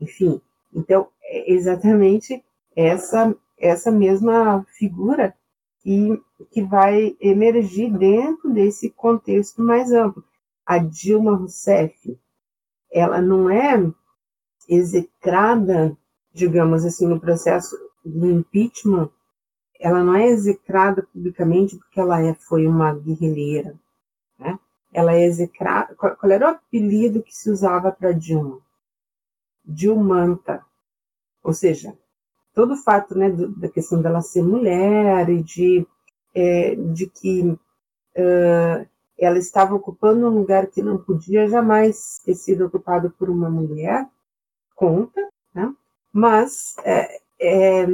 [0.00, 0.40] Enfim,
[0.72, 2.42] então, é exatamente
[2.74, 5.34] essa, essa mesma figura
[5.80, 10.24] que, que vai emergir dentro desse contexto mais amplo.
[10.64, 12.18] A Dilma Rousseff,
[12.90, 13.90] ela não é
[14.68, 15.96] execrada,
[16.32, 19.10] digamos assim, no processo do impeachment,
[19.80, 23.78] ela não é execrada publicamente porque ela é, foi uma guerrilheira,
[24.38, 24.58] né?
[24.92, 25.94] Ela é execrada.
[25.94, 28.60] Qual, era o apelido que se usava para Dilma?
[29.64, 30.64] Dilmanta.
[31.42, 31.96] Ou seja,
[32.54, 35.86] todo o fato né, da questão dela ser mulher e de,
[36.34, 42.66] é, de que uh, ela estava ocupando um lugar que não podia jamais ter sido
[42.66, 44.08] ocupado por uma mulher,
[44.74, 45.74] conta, né?
[46.12, 47.86] mas é, é,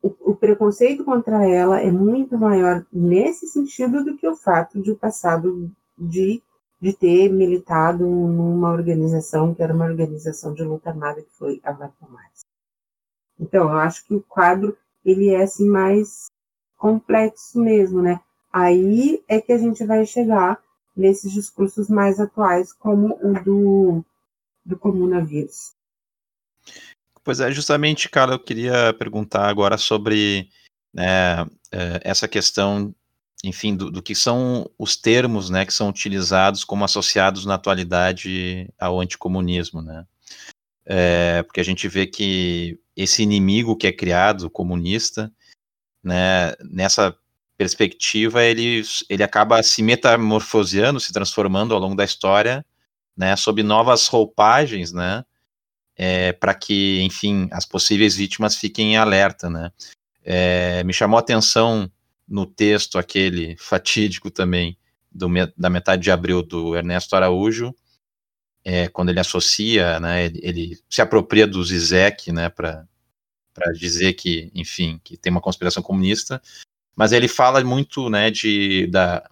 [0.00, 4.92] o, o, preconceito contra ela é muito maior nesse sentido do que o fato de
[4.92, 6.42] o passado de,
[6.80, 11.72] de ter militado numa organização que era uma organização de luta armada que foi a
[11.72, 12.44] Vapomares.
[13.38, 16.26] Então, eu acho que o quadro ele é assim mais
[16.76, 18.20] complexo mesmo, né?
[18.52, 20.62] Aí é que a gente vai chegar
[20.96, 24.04] nesses discursos mais atuais, como o do,
[24.64, 25.72] do comunavírus.
[27.22, 30.48] Pois é, justamente, cara, eu queria perguntar agora sobre
[30.92, 31.42] né,
[31.72, 32.94] é, essa questão,
[33.44, 38.68] enfim, do, do, que são os termos, né, que são utilizados como associados na atualidade
[38.78, 40.06] ao anticomunismo, né?
[40.86, 45.32] É, porque a gente vê que esse inimigo que é criado, comunista,
[46.02, 47.16] né, nessa
[47.56, 52.64] perspectiva, ele, ele acaba se metamorfoseando, se transformando ao longo da história,
[53.16, 55.24] né, sob novas roupagens, né,
[55.96, 59.70] é, para que, enfim, as possíveis vítimas fiquem em alerta, né.
[60.22, 61.90] É, me chamou a atenção
[62.26, 64.76] no texto aquele fatídico também,
[65.10, 67.74] do, da metade de abril, do Ernesto Araújo,
[68.64, 72.86] é, quando ele associa, né, ele, ele, se apropria do Zizek, né, para
[73.74, 76.40] dizer que, enfim, que tem uma conspiração comunista,
[76.96, 79.28] mas ele fala muito, né, de da,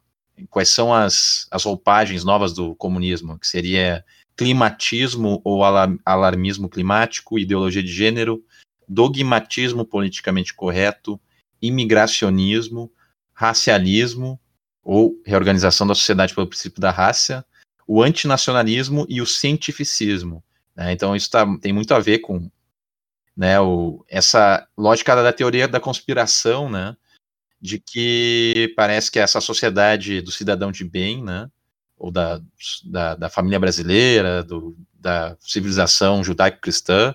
[0.50, 4.04] quais são as, as roupagens novas do comunismo, que seria
[4.36, 5.62] climatismo ou
[6.04, 8.44] alarmismo climático, ideologia de gênero,
[8.88, 11.20] dogmatismo politicamente correto,
[11.62, 12.92] imigracionismo,
[13.32, 14.38] racialismo
[14.82, 17.44] ou reorganização da sociedade pelo princípio da raça,
[17.86, 20.42] o antinacionalismo e o cientificismo.
[20.74, 20.92] Né?
[20.92, 22.50] Então isso tá, tem muito a ver com
[23.36, 26.96] né, o, essa lógica da teoria da conspiração, né,
[27.60, 31.48] de que parece que essa sociedade do cidadão de bem, né,
[31.96, 32.40] ou da,
[32.84, 37.14] da, da família brasileira, do, da civilização judaico-cristã,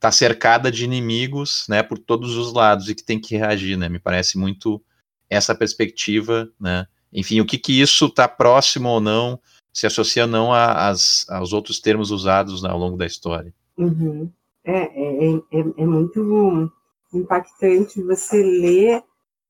[0.00, 3.86] está cercada de inimigos, né, por todos os lados e que tem que reagir, né?
[3.86, 4.82] Me parece muito
[5.28, 6.86] essa perspectiva, né?
[7.12, 9.38] Enfim, o que que isso está próximo ou não,
[9.74, 13.52] se associa ou não a, as, aos outros termos usados né, ao longo da história.
[13.76, 14.32] Uhum.
[14.64, 16.72] É, é, é, é, muito
[17.12, 19.02] impactante você ler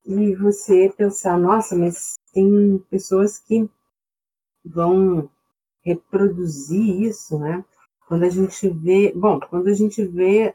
[0.05, 3.69] e você pensar, nossa, mas tem pessoas que
[4.65, 5.31] vão
[5.85, 7.65] reproduzir isso, né?
[8.11, 10.53] Quando a gente vê, bom, quando a gente vê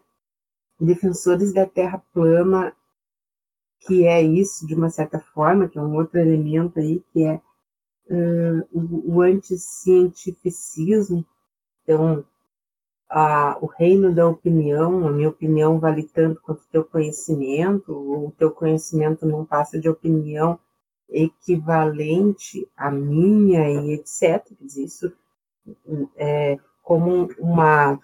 [0.78, 2.76] defensores da Terra plana,
[3.80, 7.42] que é isso de uma certa forma, que é um outro elemento aí, que é
[8.10, 11.26] uh, o, o anticientificismo,
[11.82, 12.26] então
[13.10, 18.34] a, o reino da opinião, a minha opinião vale tanto quanto o teu conhecimento, o
[18.38, 20.60] teu conhecimento não passa de opinião
[21.08, 24.46] equivalente à minha e etc.
[24.60, 25.14] Isso
[26.18, 28.00] é como uma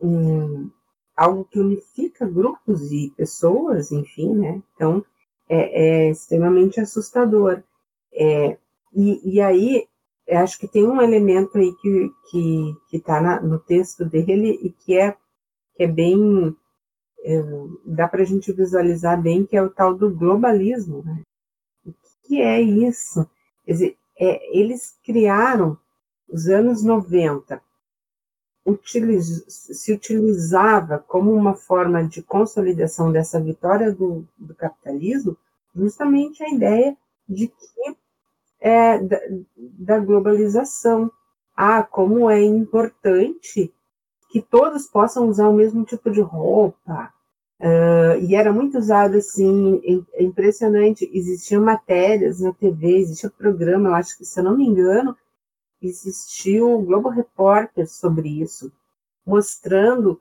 [0.00, 0.70] um,
[1.16, 4.62] algo que unifica grupos e pessoas, enfim, né?
[4.74, 5.04] Então
[5.48, 7.62] é, é extremamente assustador.
[8.14, 8.56] É,
[8.94, 9.88] e, e aí
[10.30, 15.12] acho que tem um elemento aí que que está no texto dele e que é
[15.74, 16.56] que é bem
[17.24, 17.42] é,
[17.84, 21.22] dá para a gente visualizar bem que é o tal do globalismo, né?
[21.84, 21.92] O
[22.22, 23.28] que é isso?
[23.64, 25.76] Quer dizer, é, eles criaram
[26.28, 27.60] os anos 90
[28.66, 35.36] utiliz, se utilizava como uma forma de consolidação dessa vitória do, do capitalismo
[35.74, 36.96] justamente a ideia
[37.28, 37.96] de que
[38.60, 39.18] é, da,
[39.56, 41.10] da globalização.
[41.56, 43.72] Ah, como é importante
[44.30, 47.12] que todos possam usar o mesmo tipo de roupa.
[47.58, 49.80] Uh, e era muito usado assim,
[50.12, 51.10] é impressionante.
[51.14, 55.16] Existiam matérias na TV, existia programa, eu acho que, se eu não me engano,
[55.86, 58.72] existiu o Globo Repórter sobre isso,
[59.24, 60.20] mostrando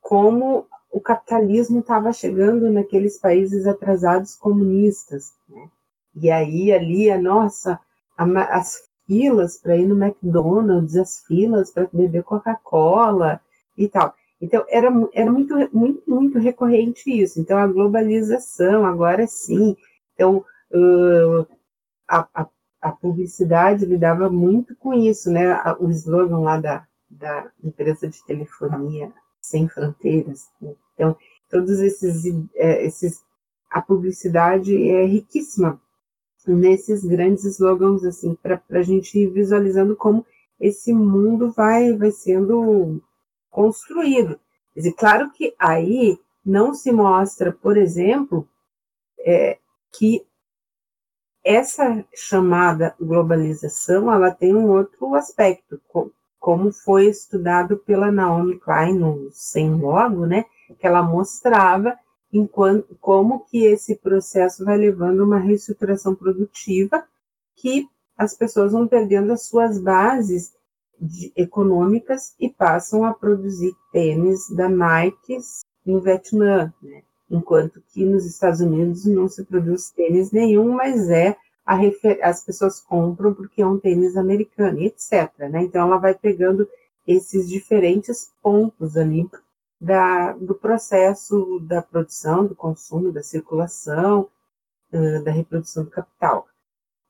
[0.00, 5.32] como o capitalismo estava chegando naqueles países atrasados comunistas.
[5.48, 5.68] Né?
[6.14, 7.78] E aí, ali, a nossa,
[8.16, 8.24] a,
[8.56, 13.40] as filas para ir no McDonald's, as filas para beber Coca-Cola
[13.76, 14.14] e tal.
[14.40, 17.40] Então, era, era muito, muito, muito recorrente isso.
[17.40, 19.76] Então, a globalização, agora sim.
[20.14, 21.46] Então, uh,
[22.08, 22.48] a, a,
[22.88, 25.60] a, publicidade lidava muito com isso, né?
[25.78, 30.50] O slogan lá da, da empresa de telefonia sem fronteiras.
[30.94, 31.16] Então,
[31.48, 32.24] todos esses,
[32.54, 33.24] é, esses
[33.70, 35.80] a publicidade é riquíssima
[36.46, 40.24] nesses grandes slogans assim para a gente ir visualizando como
[40.60, 43.02] esse mundo vai vai sendo
[43.50, 44.38] construído
[44.76, 48.48] dizer, claro que aí não se mostra, por exemplo,
[49.18, 49.58] é,
[49.92, 50.24] que
[51.46, 55.80] essa chamada globalização ela tem um outro aspecto,
[56.40, 60.44] como foi estudado pela Naomi Klein no Sem Logo, né,
[60.76, 61.96] que ela mostrava
[62.32, 67.04] enquanto, como que esse processo vai levando uma reestruturação produtiva
[67.54, 67.88] que
[68.18, 70.52] as pessoas vão perdendo as suas bases
[71.00, 75.38] de, econômicas e passam a produzir tênis da Nike
[75.84, 77.02] no Vietnã, né?
[77.30, 81.36] Enquanto que nos Estados Unidos não se produz tênis nenhum, mas é
[82.22, 85.32] as pessoas compram porque é um tênis americano, etc.
[85.50, 85.62] Né?
[85.62, 86.68] Então ela vai pegando
[87.06, 89.28] esses diferentes pontos ali
[89.80, 94.28] da, do processo da produção, do consumo, da circulação,
[95.24, 96.46] da reprodução do capital.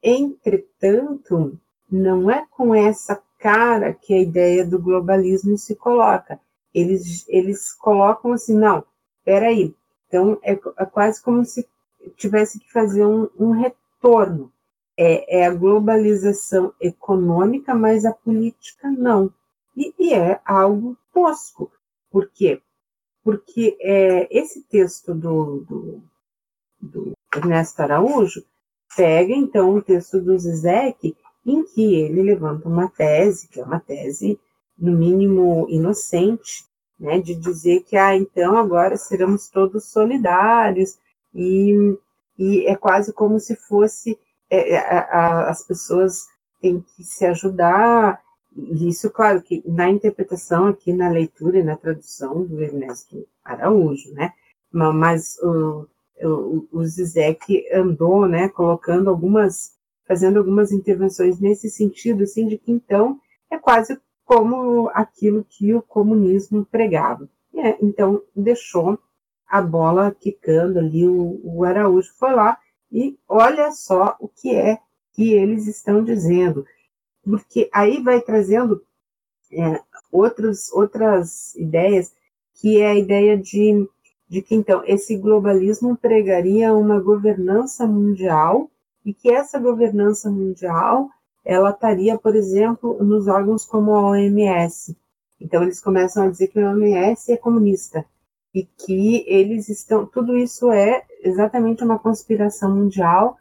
[0.03, 1.59] Entretanto,
[1.91, 6.41] não é com essa cara que a ideia do globalismo se coloca.
[6.75, 8.85] Eles, eles colocam assim, não,
[9.25, 9.75] peraí.
[10.17, 11.69] Então, é, é quase como se
[12.17, 14.51] tivesse que fazer um, um retorno.
[14.99, 19.31] É, é, a globalização econômica, mas a política não.
[19.77, 21.71] E, e é algo tosco.
[22.11, 22.63] Por quê?
[23.23, 26.03] Porque é, esse texto do, do,
[26.81, 28.43] do Ernesto Araújo
[28.97, 31.15] pega, então, o texto do Zizek
[31.45, 34.41] em que ele levanta uma tese, que é uma tese,
[34.79, 36.65] no mínimo, inocente,
[36.99, 40.99] né, de dizer que, ah, então agora seremos todos solidários,
[41.35, 41.97] e,
[42.39, 44.19] e é quase como se fosse
[44.49, 46.27] é, é a, a, as pessoas
[46.61, 48.21] têm que se ajudar,
[48.57, 54.13] e isso, claro, que na interpretação aqui, na leitura e na tradução do Ernesto Araújo,
[54.15, 54.33] né,
[54.73, 55.87] mas o,
[56.23, 59.77] o, o Zizek andou, né, colocando algumas
[60.07, 63.21] fazendo algumas intervenções nesse sentido, assim, de que então
[63.51, 67.29] é quase como aquilo que o comunismo pregava.
[67.55, 68.99] É, então, deixou
[69.49, 72.59] a bola quicando ali, o, o Araújo foi lá
[72.91, 74.79] e olha só o que é
[75.13, 76.67] que eles estão dizendo,
[77.25, 78.85] porque aí vai trazendo
[79.53, 82.13] é, outros, outras ideias,
[82.55, 83.89] que é a ideia de,
[84.29, 88.69] de que, então, esse globalismo pregaria uma governança mundial
[89.05, 91.09] e que essa governança mundial
[91.47, 94.97] ela estaria, por exemplo, nos órgãos como a OMS.
[95.41, 98.05] Então eles começam a dizer que a OMS é comunista
[98.53, 103.39] e que eles estão, tudo isso é exatamente uma conspiração mundial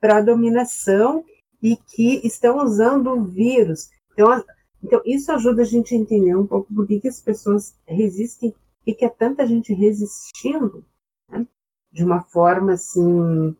[0.00, 1.24] para dominação
[1.62, 3.88] e que estão usando o vírus.
[4.12, 4.44] Então,
[4.82, 8.52] então isso ajuda a gente a entender um pouco por que, que as pessoas resistem
[8.84, 10.84] e que é tanta gente resistindo
[11.30, 11.46] né?
[11.92, 13.56] de uma forma assim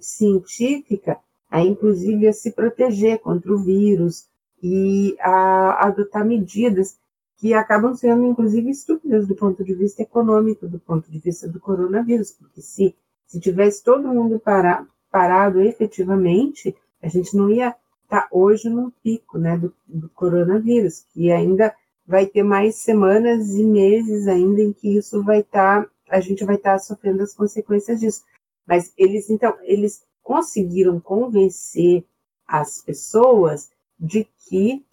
[0.00, 1.18] científica
[1.50, 4.26] a inclusive a se proteger contra o vírus
[4.62, 6.98] e a adotar medidas
[7.36, 11.60] que acabam sendo inclusive estúpidas do ponto de vista econômico, do ponto de vista do
[11.60, 12.94] coronavírus, porque se
[13.28, 18.90] se tivesse todo mundo para, parado efetivamente, a gente não ia estar tá hoje no
[19.02, 21.74] pico, né, do, do coronavírus, que ainda
[22.06, 26.42] vai ter mais semanas e meses ainda em que isso vai estar, tá, a gente
[26.42, 28.24] vai estar tá sofrendo as consequências disso.
[28.66, 32.04] Mas eles, então, eles conseguiram convencer
[32.46, 34.84] as pessoas de que,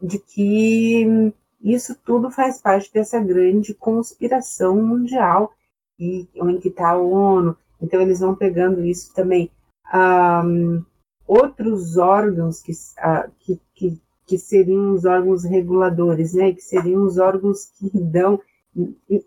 [0.00, 5.52] de que isso tudo faz parte dessa grande conspiração mundial
[5.98, 7.56] e onde está a ONU.
[7.80, 9.50] Então eles vão pegando isso também.
[9.92, 10.84] Um,
[11.26, 17.18] outros órgãos que, uh, que, que, que, seriam os órgãos reguladores, né, que seriam os
[17.18, 18.40] órgãos que dão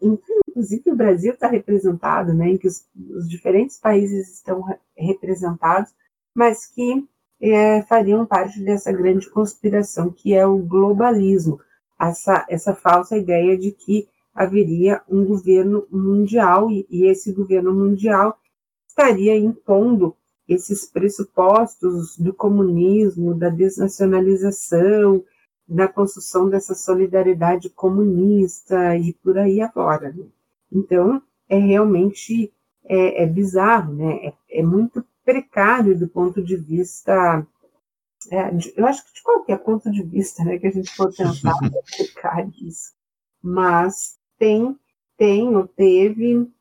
[0.01, 4.63] inclusive o Brasil está representado, né, em que os, os, diferentes países estão
[4.97, 5.93] representados,
[6.33, 7.07] mas que
[7.41, 11.59] é, fariam parte dessa grande conspiração que é o globalismo,
[11.99, 18.37] essa, essa falsa ideia de que haveria um governo mundial e, e esse governo mundial
[18.87, 20.15] estaria impondo
[20.47, 25.23] esses pressupostos do comunismo, da desnacionalização,
[25.67, 30.11] na construção dessa solidariedade comunista e por aí afora.
[30.11, 30.25] Né?
[30.71, 32.53] Então, é realmente
[32.83, 34.27] é, é bizarro, né?
[34.27, 37.45] É, é, muito precário do ponto de vista,
[38.31, 41.11] é, de, eu acho que de qualquer ponto de vista, né, que a gente for
[41.11, 42.93] tentar é precário isso.
[43.41, 44.77] Mas tem,
[45.17, 46.51] tem ou teve,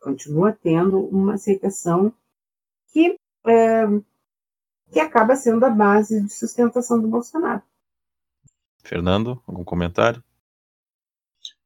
[0.00, 2.12] continua tendo uma aceitação
[2.92, 3.86] que, é,
[4.90, 7.62] que acaba sendo a base de sustentação do Bolsonaro.
[8.86, 10.22] Fernando, algum comentário?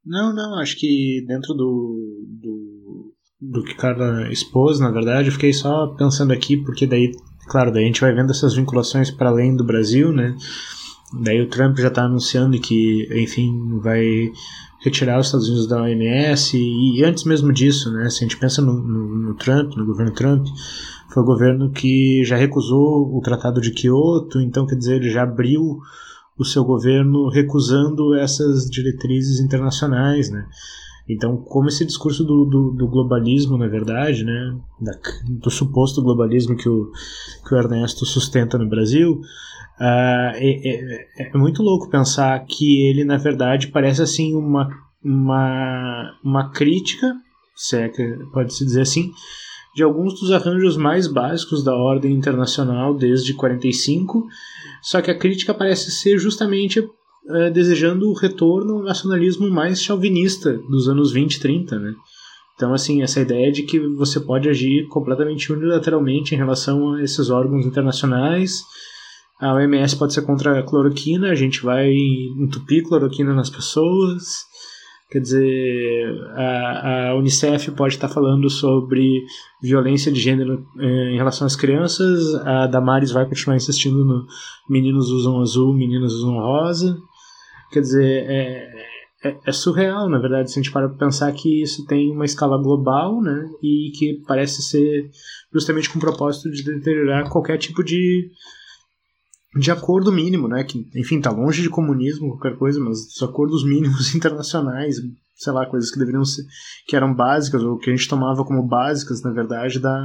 [0.04, 5.52] Não, não, acho que dentro do, do, do que Carla expôs, na verdade, eu fiquei
[5.52, 7.12] só pensando aqui, porque daí,
[7.48, 10.34] claro, daí a gente vai vendo essas vinculações para além do Brasil, né?
[11.22, 14.32] Daí o Trump já está anunciando que, enfim, vai
[14.80, 18.08] retirar os Estados Unidos da OMS e, e antes mesmo disso, né?
[18.08, 20.46] Se a gente pensa no, no, no, Trump, no governo Trump,
[21.12, 25.24] foi o governo que já recusou o Tratado de Kyoto, então quer dizer ele já
[25.24, 25.80] abriu
[26.38, 30.46] o seu governo recusando essas diretrizes internacionais, né?
[31.08, 34.92] Então, como esse discurso do, do, do globalismo, na verdade, né, da,
[35.28, 36.92] do suposto globalismo que o,
[37.46, 43.04] que o Ernesto sustenta no Brasil, uh, é, é, é, muito louco pensar que ele,
[43.04, 44.70] na verdade, parece assim uma,
[45.02, 47.12] uma, uma crítica,
[47.56, 49.10] se é que pode-se dizer assim,
[49.74, 54.26] de alguns dos arranjos mais básicos da ordem internacional desde 45,
[54.82, 60.52] só que a crítica parece ser justamente uh, desejando o retorno ao nacionalismo mais chauvinista
[60.68, 61.94] dos anos 20 e 30, né?
[62.60, 67.30] Então, assim, essa ideia de que você pode agir completamente unilateralmente em relação a esses
[67.30, 68.62] órgãos internacionais.
[69.40, 71.90] A OMS pode ser contra a cloroquina, a gente vai
[72.38, 74.44] entupir cloroquina nas pessoas.
[75.10, 79.24] Quer dizer, a, a Unicef pode estar falando sobre
[79.60, 84.24] violência de gênero eh, em relação às crianças, a Damares vai continuar insistindo no
[84.68, 86.96] meninos usam azul, meninas usam rosa.
[87.72, 88.70] Quer dizer, é,
[89.24, 92.56] é, é, surreal, na verdade, se a gente para pensar que isso tem uma escala
[92.56, 95.10] global, né, e que parece ser
[95.52, 98.30] justamente com o propósito de deteriorar qualquer tipo de,
[99.56, 103.64] de acordo mínimo, né, que, enfim, está longe de comunismo, qualquer coisa, mas os acordos
[103.64, 104.96] mínimos internacionais,
[105.36, 106.44] sei lá, coisas que deveriam ser,
[106.86, 110.00] que eram básicas, ou que a gente tomava como básicas, na verdade, da,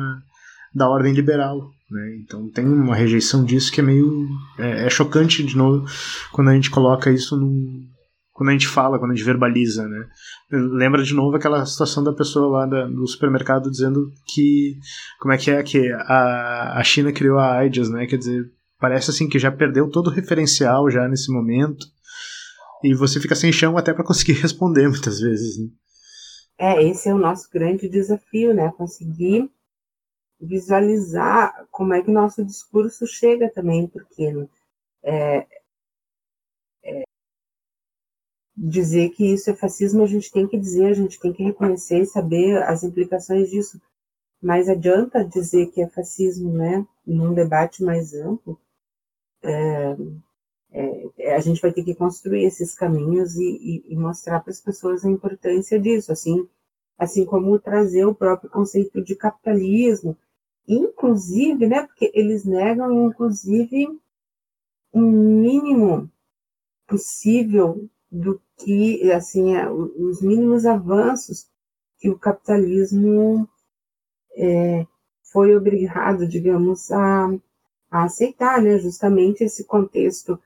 [0.74, 1.72] da ordem liberal.
[1.90, 2.18] Né?
[2.24, 4.28] Então tem uma rejeição disso que é meio.
[4.58, 5.86] É, é, chocante, de novo,
[6.32, 7.94] quando a gente coloca isso no.
[8.34, 10.08] Quando a gente fala, quando a gente verbaliza, né?
[10.52, 14.78] Lembra de novo aquela situação da pessoa lá da, do supermercado dizendo que.
[15.20, 15.64] Como é que é?
[15.64, 18.08] Que a, a China criou a AIDS, né?
[18.08, 21.86] Quer dizer, parece assim que já perdeu todo o referencial já nesse momento.
[22.84, 25.58] E você fica sem chão até para conseguir responder muitas vezes.
[25.58, 25.70] Né?
[26.58, 28.72] É, esse é o nosso grande desafio, né?
[28.78, 29.50] Conseguir
[30.40, 34.48] visualizar como é que nosso discurso chega também, porque
[35.04, 35.48] é,
[36.84, 37.04] é,
[38.56, 42.02] dizer que isso é fascismo a gente tem que dizer, a gente tem que reconhecer
[42.02, 43.82] e saber as implicações disso.
[44.42, 46.86] Mas adianta dizer que é fascismo, né?
[47.06, 48.60] Num debate mais amplo,
[49.46, 49.98] é,
[51.18, 54.60] é, a gente vai ter que construir esses caminhos e, e, e mostrar para as
[54.60, 56.48] pessoas a importância disso, assim,
[56.98, 60.18] assim como trazer o próprio conceito de capitalismo,
[60.68, 63.88] inclusive, né, porque eles negam, inclusive,
[64.94, 66.10] um mínimo
[66.88, 71.48] possível do que, assim, é, os mínimos avanços
[72.00, 73.48] que o capitalismo
[74.36, 74.86] é,
[75.32, 77.30] foi obrigado, digamos, a,
[77.90, 80.40] a, aceitar, né, justamente esse contexto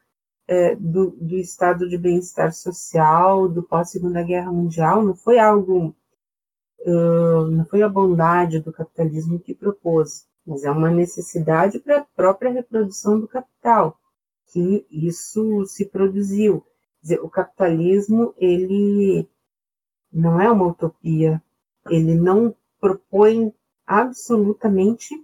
[0.47, 5.95] é, do, do estado de bem-estar social do pós-segunda guerra mundial, não foi algo
[6.85, 12.51] não foi a bondade do capitalismo que propôs, mas é uma necessidade para a própria
[12.51, 13.99] reprodução do capital,
[14.47, 16.65] que isso se produziu.
[17.01, 19.27] Dizer, o capitalismo, ele
[20.11, 21.41] não é uma utopia,
[21.89, 23.53] ele não propõe
[23.85, 25.15] absolutamente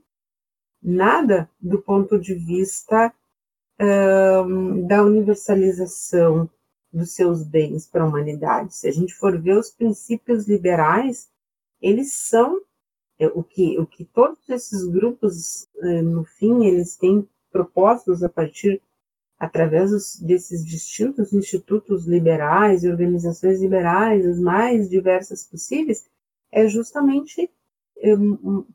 [0.86, 3.12] nada do ponto de vista
[3.80, 6.50] um, da universalização
[6.94, 8.76] dos seus bens para a humanidade.
[8.76, 11.28] Se a gente for ver os princípios liberais,
[11.82, 12.62] eles são
[13.20, 18.30] é, o que o que todos esses grupos é, no fim eles têm propostos a
[18.30, 18.82] partir
[19.38, 26.06] através dos, desses distintos institutos liberais e organizações liberais as mais diversas possíveis
[26.52, 27.50] é justamente
[28.04, 28.66] um,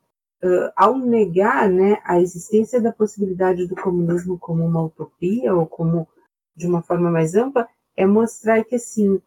[0.43, 6.07] uh, ao negar né, a existência da possibilidade do comunismo como uma utopia ou como
[6.55, 9.21] de uma forma mais ampla é mostrar que assim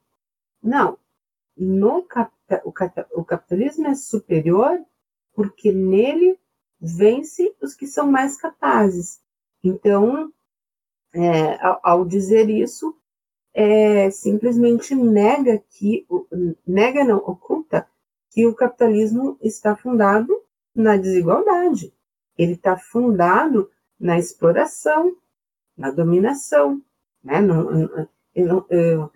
[0.63, 0.99] não
[1.57, 2.07] no
[3.15, 4.79] o capitalismo é superior
[5.35, 6.39] porque nele
[6.81, 9.21] vence os que são mais capazes.
[9.63, 10.33] Então,
[11.13, 12.97] é, ao, ao, dizer isso,
[13.53, 16.07] é, simplesmente nega que,
[16.67, 17.89] nega não, oculta
[18.31, 20.44] que o capitalismo está fundado
[20.75, 21.93] na desigualdade.
[22.37, 25.17] Ele está fundado na exploração,
[25.77, 26.83] na dominação.
[27.23, 27.39] Né?
[28.35, 29.11] Eu, eu,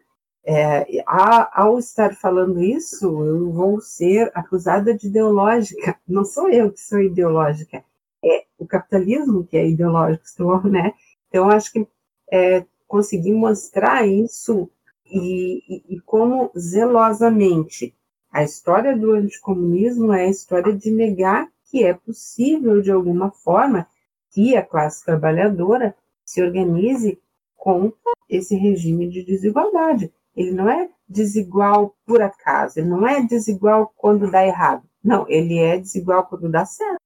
[0.44, 5.98] é, ao estar falando isso, eu vou ser acusada de ideológica.
[6.06, 7.84] Não sou eu que sou ideológica,
[8.24, 10.24] é o capitalismo que é ideológico,
[10.68, 10.94] né?
[11.28, 11.86] Então, acho que
[12.32, 14.70] é, conseguir mostrar isso
[15.04, 17.94] e, e, e como zelosamente
[18.30, 23.86] a história do anticomunismo é a história de negar que é possível, de alguma forma,
[24.30, 25.94] que a classe trabalhadora
[26.24, 27.20] se organize
[27.56, 30.12] contra esse regime de desigualdade.
[30.36, 34.86] Ele não é desigual por acaso, ele não é desigual quando dá errado.
[35.02, 37.00] Não, ele é desigual quando dá certo,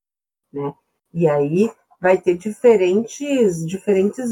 [0.53, 0.75] né?
[1.15, 1.71] E aí
[2.01, 4.31] vai ter diferentes, diferentes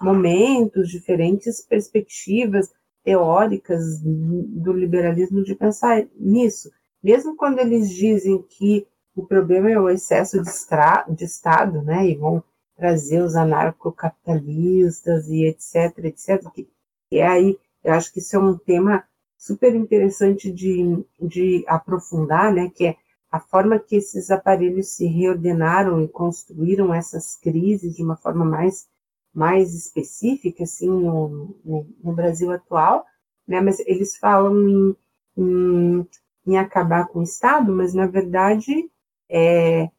[0.00, 2.72] momentos, diferentes perspectivas
[3.08, 6.70] teóricas do liberalismo de pensar nisso.
[7.02, 8.86] Mesmo quando eles dizem que
[9.16, 12.44] o problema é o excesso de, de Estado, né, e vão
[12.76, 16.68] trazer os anarcocapitalistas e etc, etc, que,
[17.08, 19.02] que é aí, eu acho que isso é um tema
[19.38, 22.96] super interessante de, de aprofundar, né, que é
[23.32, 28.86] a forma que esses aparelhos se reordenaram e construíram essas crises de uma forma mais,
[29.34, 33.04] mais específica, assim, no, no, no Brasil atual,
[33.46, 34.96] né, mas eles falam em,
[35.36, 36.06] em,
[36.46, 38.90] em, acabar com o Estado, mas, na verdade,
[39.28, 39.90] é,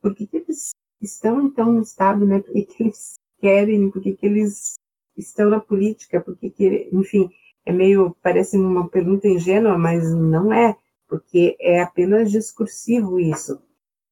[0.00, 4.16] por que, que eles estão, então, no Estado, né, por que, eles querem, por que,
[4.22, 4.74] eles
[5.16, 7.30] estão na política, por que, que enfim,
[7.64, 10.76] é meio, parece uma pergunta ingênua, mas não é,
[11.08, 13.60] porque é apenas discursivo isso.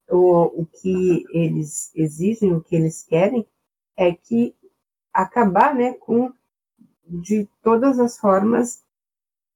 [0.09, 3.45] O, o que eles exigem, o que eles querem,
[3.97, 4.55] é que
[5.13, 6.31] acabar né, com,
[7.07, 8.83] de todas as formas,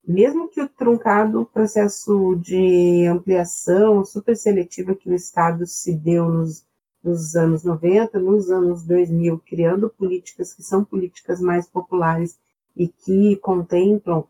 [0.07, 6.65] mesmo que o truncado processo de ampliação super seletiva que o Estado se deu nos,
[7.03, 12.39] nos anos 90, nos anos 2000, criando políticas que são políticas mais populares
[12.75, 14.25] e que contemplam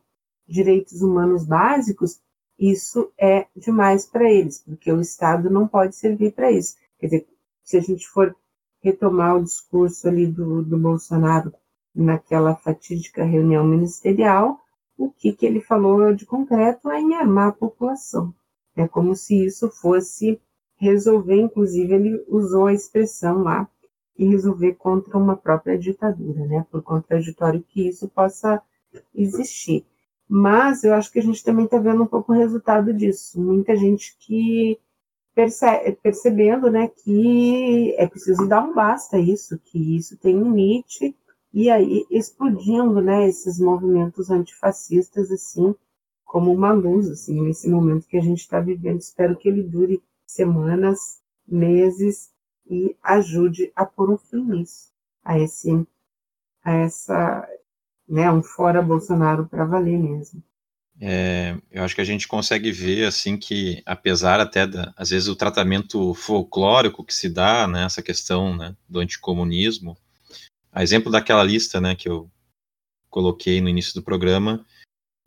[0.47, 2.19] direitos humanos básicos,
[2.57, 6.75] isso é demais para eles, porque o Estado não pode servir para isso.
[6.97, 7.27] Quer dizer,
[7.63, 8.35] se a gente for
[8.81, 11.53] retomar o discurso ali do, do Bolsonaro
[11.93, 14.59] naquela fatídica reunião ministerial,
[14.97, 18.33] o que, que ele falou de concreto é em armar a população.
[18.75, 20.39] É como se isso fosse
[20.77, 23.69] resolver, inclusive ele usou a expressão lá,
[24.19, 26.65] e resolver contra uma própria ditadura, né?
[26.69, 28.61] Por contraditório que isso possa
[29.15, 29.85] existir.
[30.27, 33.41] Mas eu acho que a gente também está vendo um pouco o resultado disso.
[33.41, 34.77] Muita gente que
[35.39, 41.15] percebe, percebendo né, que é preciso dar um basta a isso, que isso tem limite,
[41.53, 45.73] e aí explodindo né, esses movimentos antifascistas, assim,
[46.25, 48.99] como uma luz, assim, nesse momento que a gente está vivendo.
[48.99, 52.31] Espero que ele dure semanas, meses
[52.69, 54.91] e ajude a pôr um fim nisso,
[55.23, 55.87] a esse,
[56.65, 57.49] a essa,
[58.09, 60.43] né, um fora Bolsonaro para valer mesmo.
[61.01, 65.29] É, eu acho que a gente consegue ver assim que apesar até da, às vezes
[65.29, 69.97] o tratamento folclórico que se dá nessa né, questão né, do anticomunismo,
[70.73, 72.29] a exemplo daquela lista né, que eu
[73.09, 74.65] coloquei no início do programa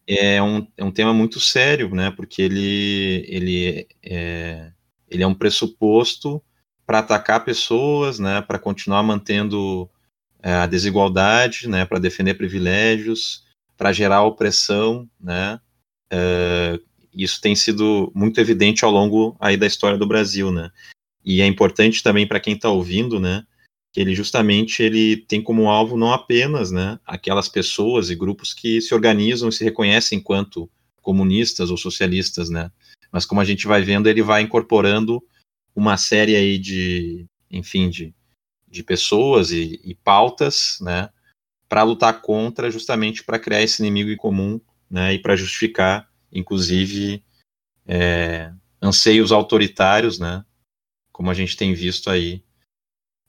[0.07, 4.73] é um, é um tema muito sério, né, porque ele ele é,
[5.09, 6.43] ele é um pressuposto
[6.87, 9.89] para atacar pessoas, né, para continuar mantendo
[10.43, 13.42] é, a desigualdade, né, para defender privilégios,
[13.83, 15.59] para gerar opressão, né,
[16.09, 16.79] é,
[17.13, 20.71] isso tem sido muito evidente ao longo aí da história do Brasil, né,
[21.25, 23.45] e é importante também para quem está ouvindo, né,
[23.93, 28.81] que ele justamente ele tem como alvo não apenas, né, aquelas pessoas e grupos que
[28.81, 32.71] se organizam e se reconhecem enquanto comunistas ou socialistas, né,
[33.11, 35.21] mas como a gente vai vendo, ele vai incorporando
[35.75, 38.15] uma série aí de, enfim, de
[38.69, 41.11] de pessoas e, e pautas, né,
[41.73, 47.25] para lutar contra, justamente para criar esse inimigo em comum, né, e para justificar, inclusive,
[47.87, 50.45] é, anseios autoritários, né,
[51.11, 52.45] como a gente tem visto aí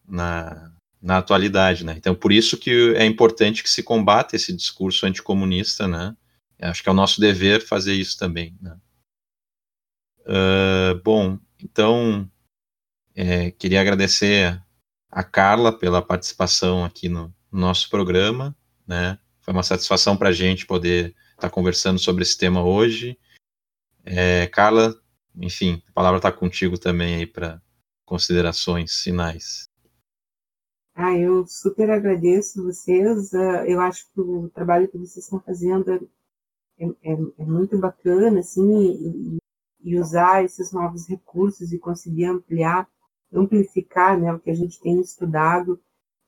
[0.05, 1.95] na, na atualidade, né.
[1.95, 6.13] Então, por isso que é importante que se combata esse discurso anticomunista, né.
[6.59, 8.77] Acho que é o nosso dever fazer isso também, né.
[10.25, 12.29] Uh, bom, então
[13.15, 14.61] é, queria agradecer
[15.09, 18.55] a Carla pela participação aqui no, no nosso programa,
[18.88, 19.19] né?
[19.39, 23.17] Foi uma satisfação para a gente poder estar tá conversando sobre esse tema hoje.
[24.03, 24.99] É, Carla,
[25.35, 27.61] enfim, a palavra está contigo também aí para
[28.05, 29.69] considerações finais.
[30.95, 33.34] Ah, eu super agradeço vocês.
[33.34, 35.91] Ah, eu acho que o trabalho que vocês estão fazendo
[36.80, 39.38] é, é, é muito bacana, assim, e,
[39.84, 42.88] e usar esses novos recursos e conseguir ampliar
[43.34, 45.81] amplificar né, o que a gente tem estudado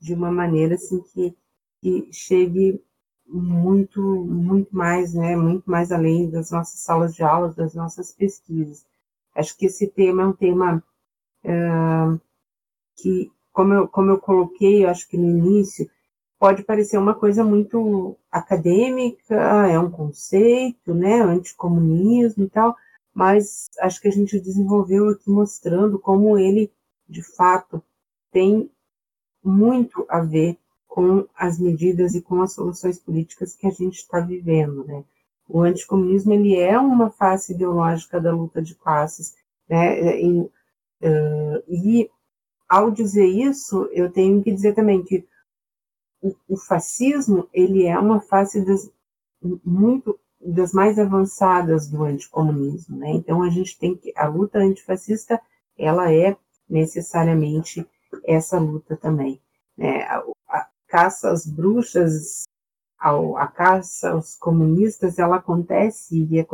[0.06, 1.36] de uma maneira assim que,
[1.82, 2.80] que chegue
[3.28, 8.86] muito muito mais né muito mais além das nossas salas de aula das nossas pesquisas.
[9.36, 10.84] Acho que esse tema é um tema
[12.96, 15.90] que como eu como eu coloquei eu acho que no início
[16.40, 19.36] pode parecer uma coisa muito acadêmica
[19.68, 22.76] é um conceito né anticomunismo e tal
[23.14, 26.72] mas acho que a gente desenvolveu aqui mostrando como ele
[27.08, 27.84] de fato,
[28.32, 28.70] tem
[29.46, 30.58] muito a ver
[30.88, 35.04] com as medidas e com as soluções políticas que a gente está vivendo, né?
[35.48, 39.36] O anticomunismo ele é uma face ideológica da luta de classes,
[39.70, 40.20] né?
[40.20, 42.10] E, uh, e
[42.68, 45.28] ao dizer isso, eu tenho que dizer também que
[46.22, 48.90] o, o fascismo ele é uma face das,
[49.64, 53.12] muito das mais avançadas do anticomunismo, né?
[53.12, 55.40] Então a gente tem que a luta antifascista
[55.78, 56.36] ela é
[56.70, 57.86] necessariamente
[58.24, 59.42] essa luta também,
[59.78, 60.04] né?
[60.04, 62.44] A, a caça às bruxas,
[63.00, 66.48] ao, a caça aos comunistas, ela acontece e é,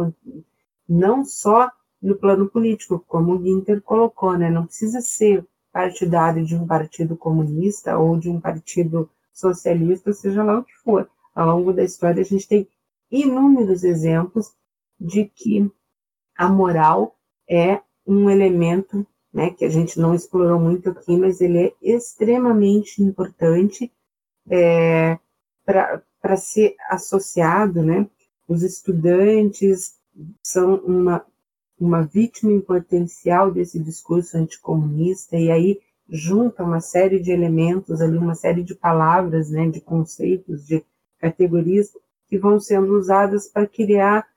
[0.88, 1.72] não só
[2.02, 4.50] no plano político, como o Ginter colocou, né?
[4.50, 10.60] Não precisa ser partidário de um partido comunista ou de um partido socialista, seja lá
[10.60, 11.10] o que for.
[11.34, 12.68] Ao longo da história, a gente tem
[13.10, 14.54] inúmeros exemplos
[15.00, 15.72] de que
[16.36, 17.16] a moral
[17.50, 23.02] é um elemento né, que a gente não explorou muito aqui, mas ele é extremamente
[23.02, 23.92] importante
[24.50, 25.18] é,
[25.66, 27.82] para ser associado.
[27.82, 28.08] Né?
[28.48, 29.96] Os estudantes
[30.44, 31.26] são uma,
[31.80, 35.80] uma vítima potencial desse discurso anticomunista, e aí
[36.10, 40.84] junta uma série de elementos ali, uma série de palavras, né, de conceitos, de
[41.18, 41.90] categorias
[42.28, 44.28] que vão sendo usadas para criar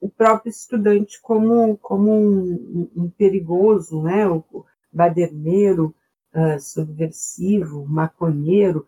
[0.00, 4.26] o próprio estudante como, como um, um perigoso, né?
[4.26, 5.94] o baderneiro,
[6.34, 8.86] uh, subversivo, maconheiro.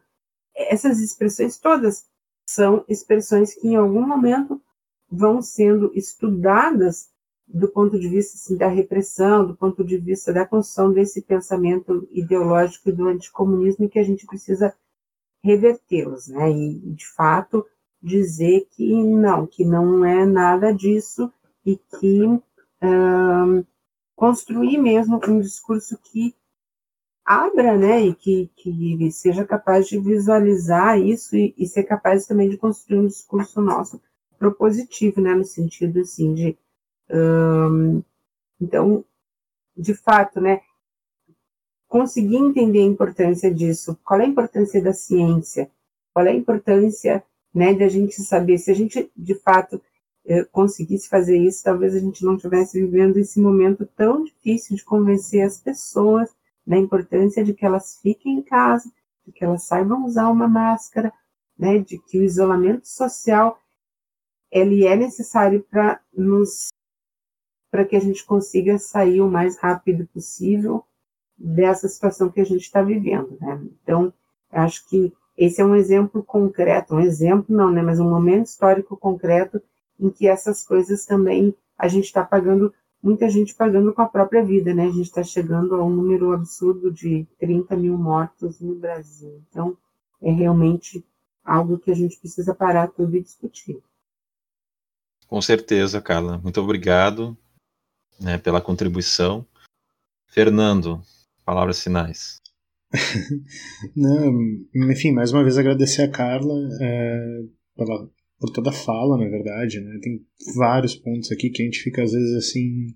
[0.54, 2.06] Essas expressões todas
[2.46, 4.60] são expressões que em algum momento
[5.10, 7.10] vão sendo estudadas
[7.46, 12.08] do ponto de vista assim, da repressão, do ponto de vista da construção desse pensamento
[12.10, 14.74] ideológico do anticomunismo que a gente precisa
[15.44, 16.50] revertê-los, né?
[16.50, 17.66] E de fato
[18.02, 21.32] dizer que não, que não é nada disso
[21.64, 22.40] e que
[24.16, 26.34] construir mesmo um discurso que
[27.24, 32.48] abra, né, e que, que seja capaz de visualizar isso e, e ser capaz também
[32.48, 34.02] de construir um discurso nosso
[34.38, 36.58] propositivo, né, no sentido assim de,
[37.10, 38.02] um,
[38.60, 39.04] então,
[39.76, 40.60] de fato, né,
[41.86, 45.70] conseguir entender a importância disso, qual é a importância da ciência,
[46.12, 47.22] qual é a importância
[47.54, 49.80] né, de a gente saber se a gente de fato
[50.24, 54.84] eh, conseguisse fazer isso, talvez a gente não estivesse vivendo esse momento tão difícil de
[54.84, 56.30] convencer as pessoas
[56.66, 58.90] da importância de que elas fiquem em casa,
[59.26, 61.12] de que elas saibam usar uma máscara,
[61.58, 63.58] né, de que o isolamento social
[64.50, 66.68] ele é necessário para nos
[67.70, 70.84] para que a gente consiga sair o mais rápido possível
[71.38, 73.66] dessa situação que a gente está vivendo, né?
[73.82, 74.12] Então,
[74.50, 78.96] acho que esse é um exemplo concreto, um exemplo não, né, mas um momento histórico
[78.96, 79.60] concreto
[79.98, 82.72] em que essas coisas também a gente está pagando,
[83.02, 84.84] muita gente pagando com a própria vida, né?
[84.84, 89.42] A gente está chegando a um número absurdo de 30 mil mortos no Brasil.
[89.48, 89.76] Então,
[90.20, 91.04] é realmente
[91.44, 93.82] algo que a gente precisa parar tudo e discutir.
[95.26, 96.38] Com certeza, Carla.
[96.38, 97.36] Muito obrigado
[98.20, 99.46] né, pela contribuição.
[100.26, 101.02] Fernando,
[101.44, 102.41] palavras finais.
[103.96, 104.32] Não,
[104.90, 107.40] enfim, mais uma vez agradecer a Carla é,
[107.76, 108.08] pela,
[108.38, 109.80] por toda a fala, na verdade.
[109.80, 109.98] Né?
[110.02, 110.20] Tem
[110.56, 112.94] vários pontos aqui que a gente fica, às vezes, assim.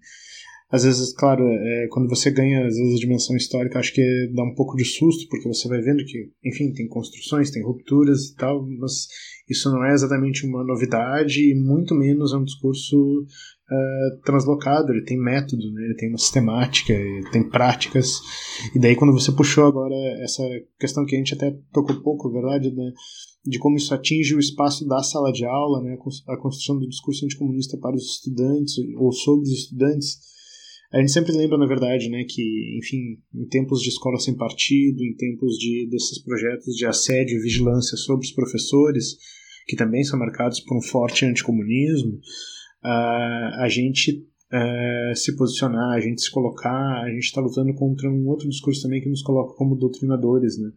[0.70, 4.42] Às vezes, claro, é, quando você ganha, às vezes, a dimensão histórica, acho que dá
[4.42, 8.34] um pouco de susto, porque você vai vendo que, enfim, tem construções, tem rupturas e
[8.34, 9.06] tal, mas
[9.48, 15.04] isso não é exatamente uma novidade e muito menos é um discurso uh, translocado, ele
[15.04, 15.84] tem método, né?
[15.84, 18.20] ele tem uma sistemática, ele tem práticas.
[18.74, 20.42] E daí quando você puxou agora essa
[20.80, 22.92] questão que a gente até tocou pouco, verdade, né?
[23.44, 25.96] de como isso atinge o espaço da sala de aula, né?
[26.28, 30.34] a construção do discurso anticomunista para os estudantes ou sobre os estudantes.
[30.92, 35.02] A gente sempre lembra, na verdade, né, que, enfim, em tempos de escola sem partido,
[35.02, 39.16] em tempos de desses projetos de assédio e vigilância sobre os professores,
[39.66, 42.14] que também são marcados por um forte anticomunismo,
[42.84, 48.08] uh, a gente uh, se posicionar, a gente se colocar, a gente está lutando contra
[48.08, 50.70] um outro discurso também que nos coloca como doutrinadores, né?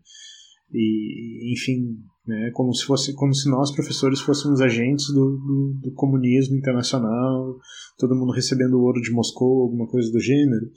[0.74, 1.98] E, enfim,
[2.28, 7.58] né, como se fosse como se nós professores fôssemos agentes do, do, do, comunismo internacional
[7.98, 10.70] todo mundo recebendo ouro de Moscou alguma coisa do gênero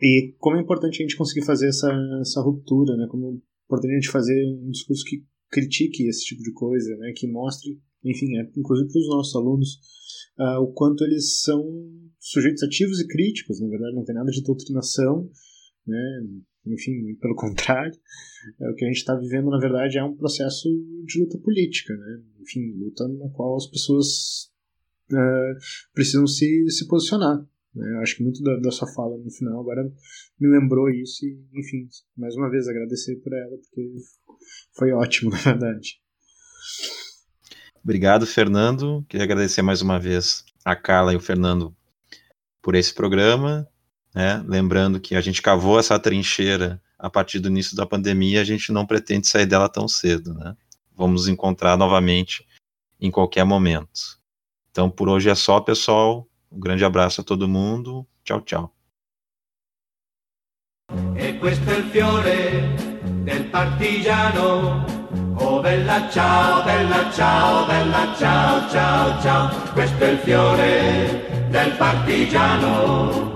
[0.00, 1.92] e como é importante a gente conseguir fazer essa,
[2.22, 3.30] essa ruptura né como é
[3.66, 7.78] importante a gente fazer um discurso que critique esse tipo de coisa né que mostre
[8.02, 9.78] enfim é, inclusive para os nossos alunos
[10.38, 11.62] uh, o quanto eles são
[12.26, 15.30] sujeitos ativos e críticos, na verdade, não tem nada de doutrinação,
[15.86, 16.22] né?
[16.66, 17.92] Enfim, pelo contrário,
[18.60, 20.68] é, o que a gente está vivendo, na verdade, é um processo
[21.04, 22.22] de luta política, né?
[22.40, 24.50] enfim, luta na qual as pessoas
[25.12, 25.58] uh,
[25.94, 27.44] precisam se, se posicionar.
[27.74, 29.84] Eu acho que muito da, da, sua fala no final agora
[30.40, 31.86] me lembrou isso e, enfim,
[32.16, 33.96] mais uma vez agradecer por ela, porque
[34.72, 36.00] foi ótimo, na verdade.
[37.84, 39.04] Obrigado, Fernando.
[39.08, 41.76] Queria agradecer mais uma vez a Carla e o Fernando
[42.62, 43.68] por esse programa.
[44.16, 44.42] Né?
[44.48, 48.72] Lembrando que a gente cavou essa trincheira a partir do início da pandemia, a gente
[48.72, 50.32] não pretende sair dela tão cedo.
[50.32, 50.56] Né?
[50.96, 52.46] Vamos encontrar novamente
[52.98, 54.18] em qualquer momento.
[54.70, 56.26] Então, por hoje é só, pessoal.
[56.50, 58.06] Um grande abraço a todo mundo.
[58.24, 58.72] Tchau, tchau.
[61.14, 62.74] E questo è il fiore
[63.22, 64.86] del partigiano.
[65.38, 69.72] Oh bella ciao, bella ciao, bella ciao, ciao, ciao.
[69.74, 73.35] Questo è il fiore del partigiano,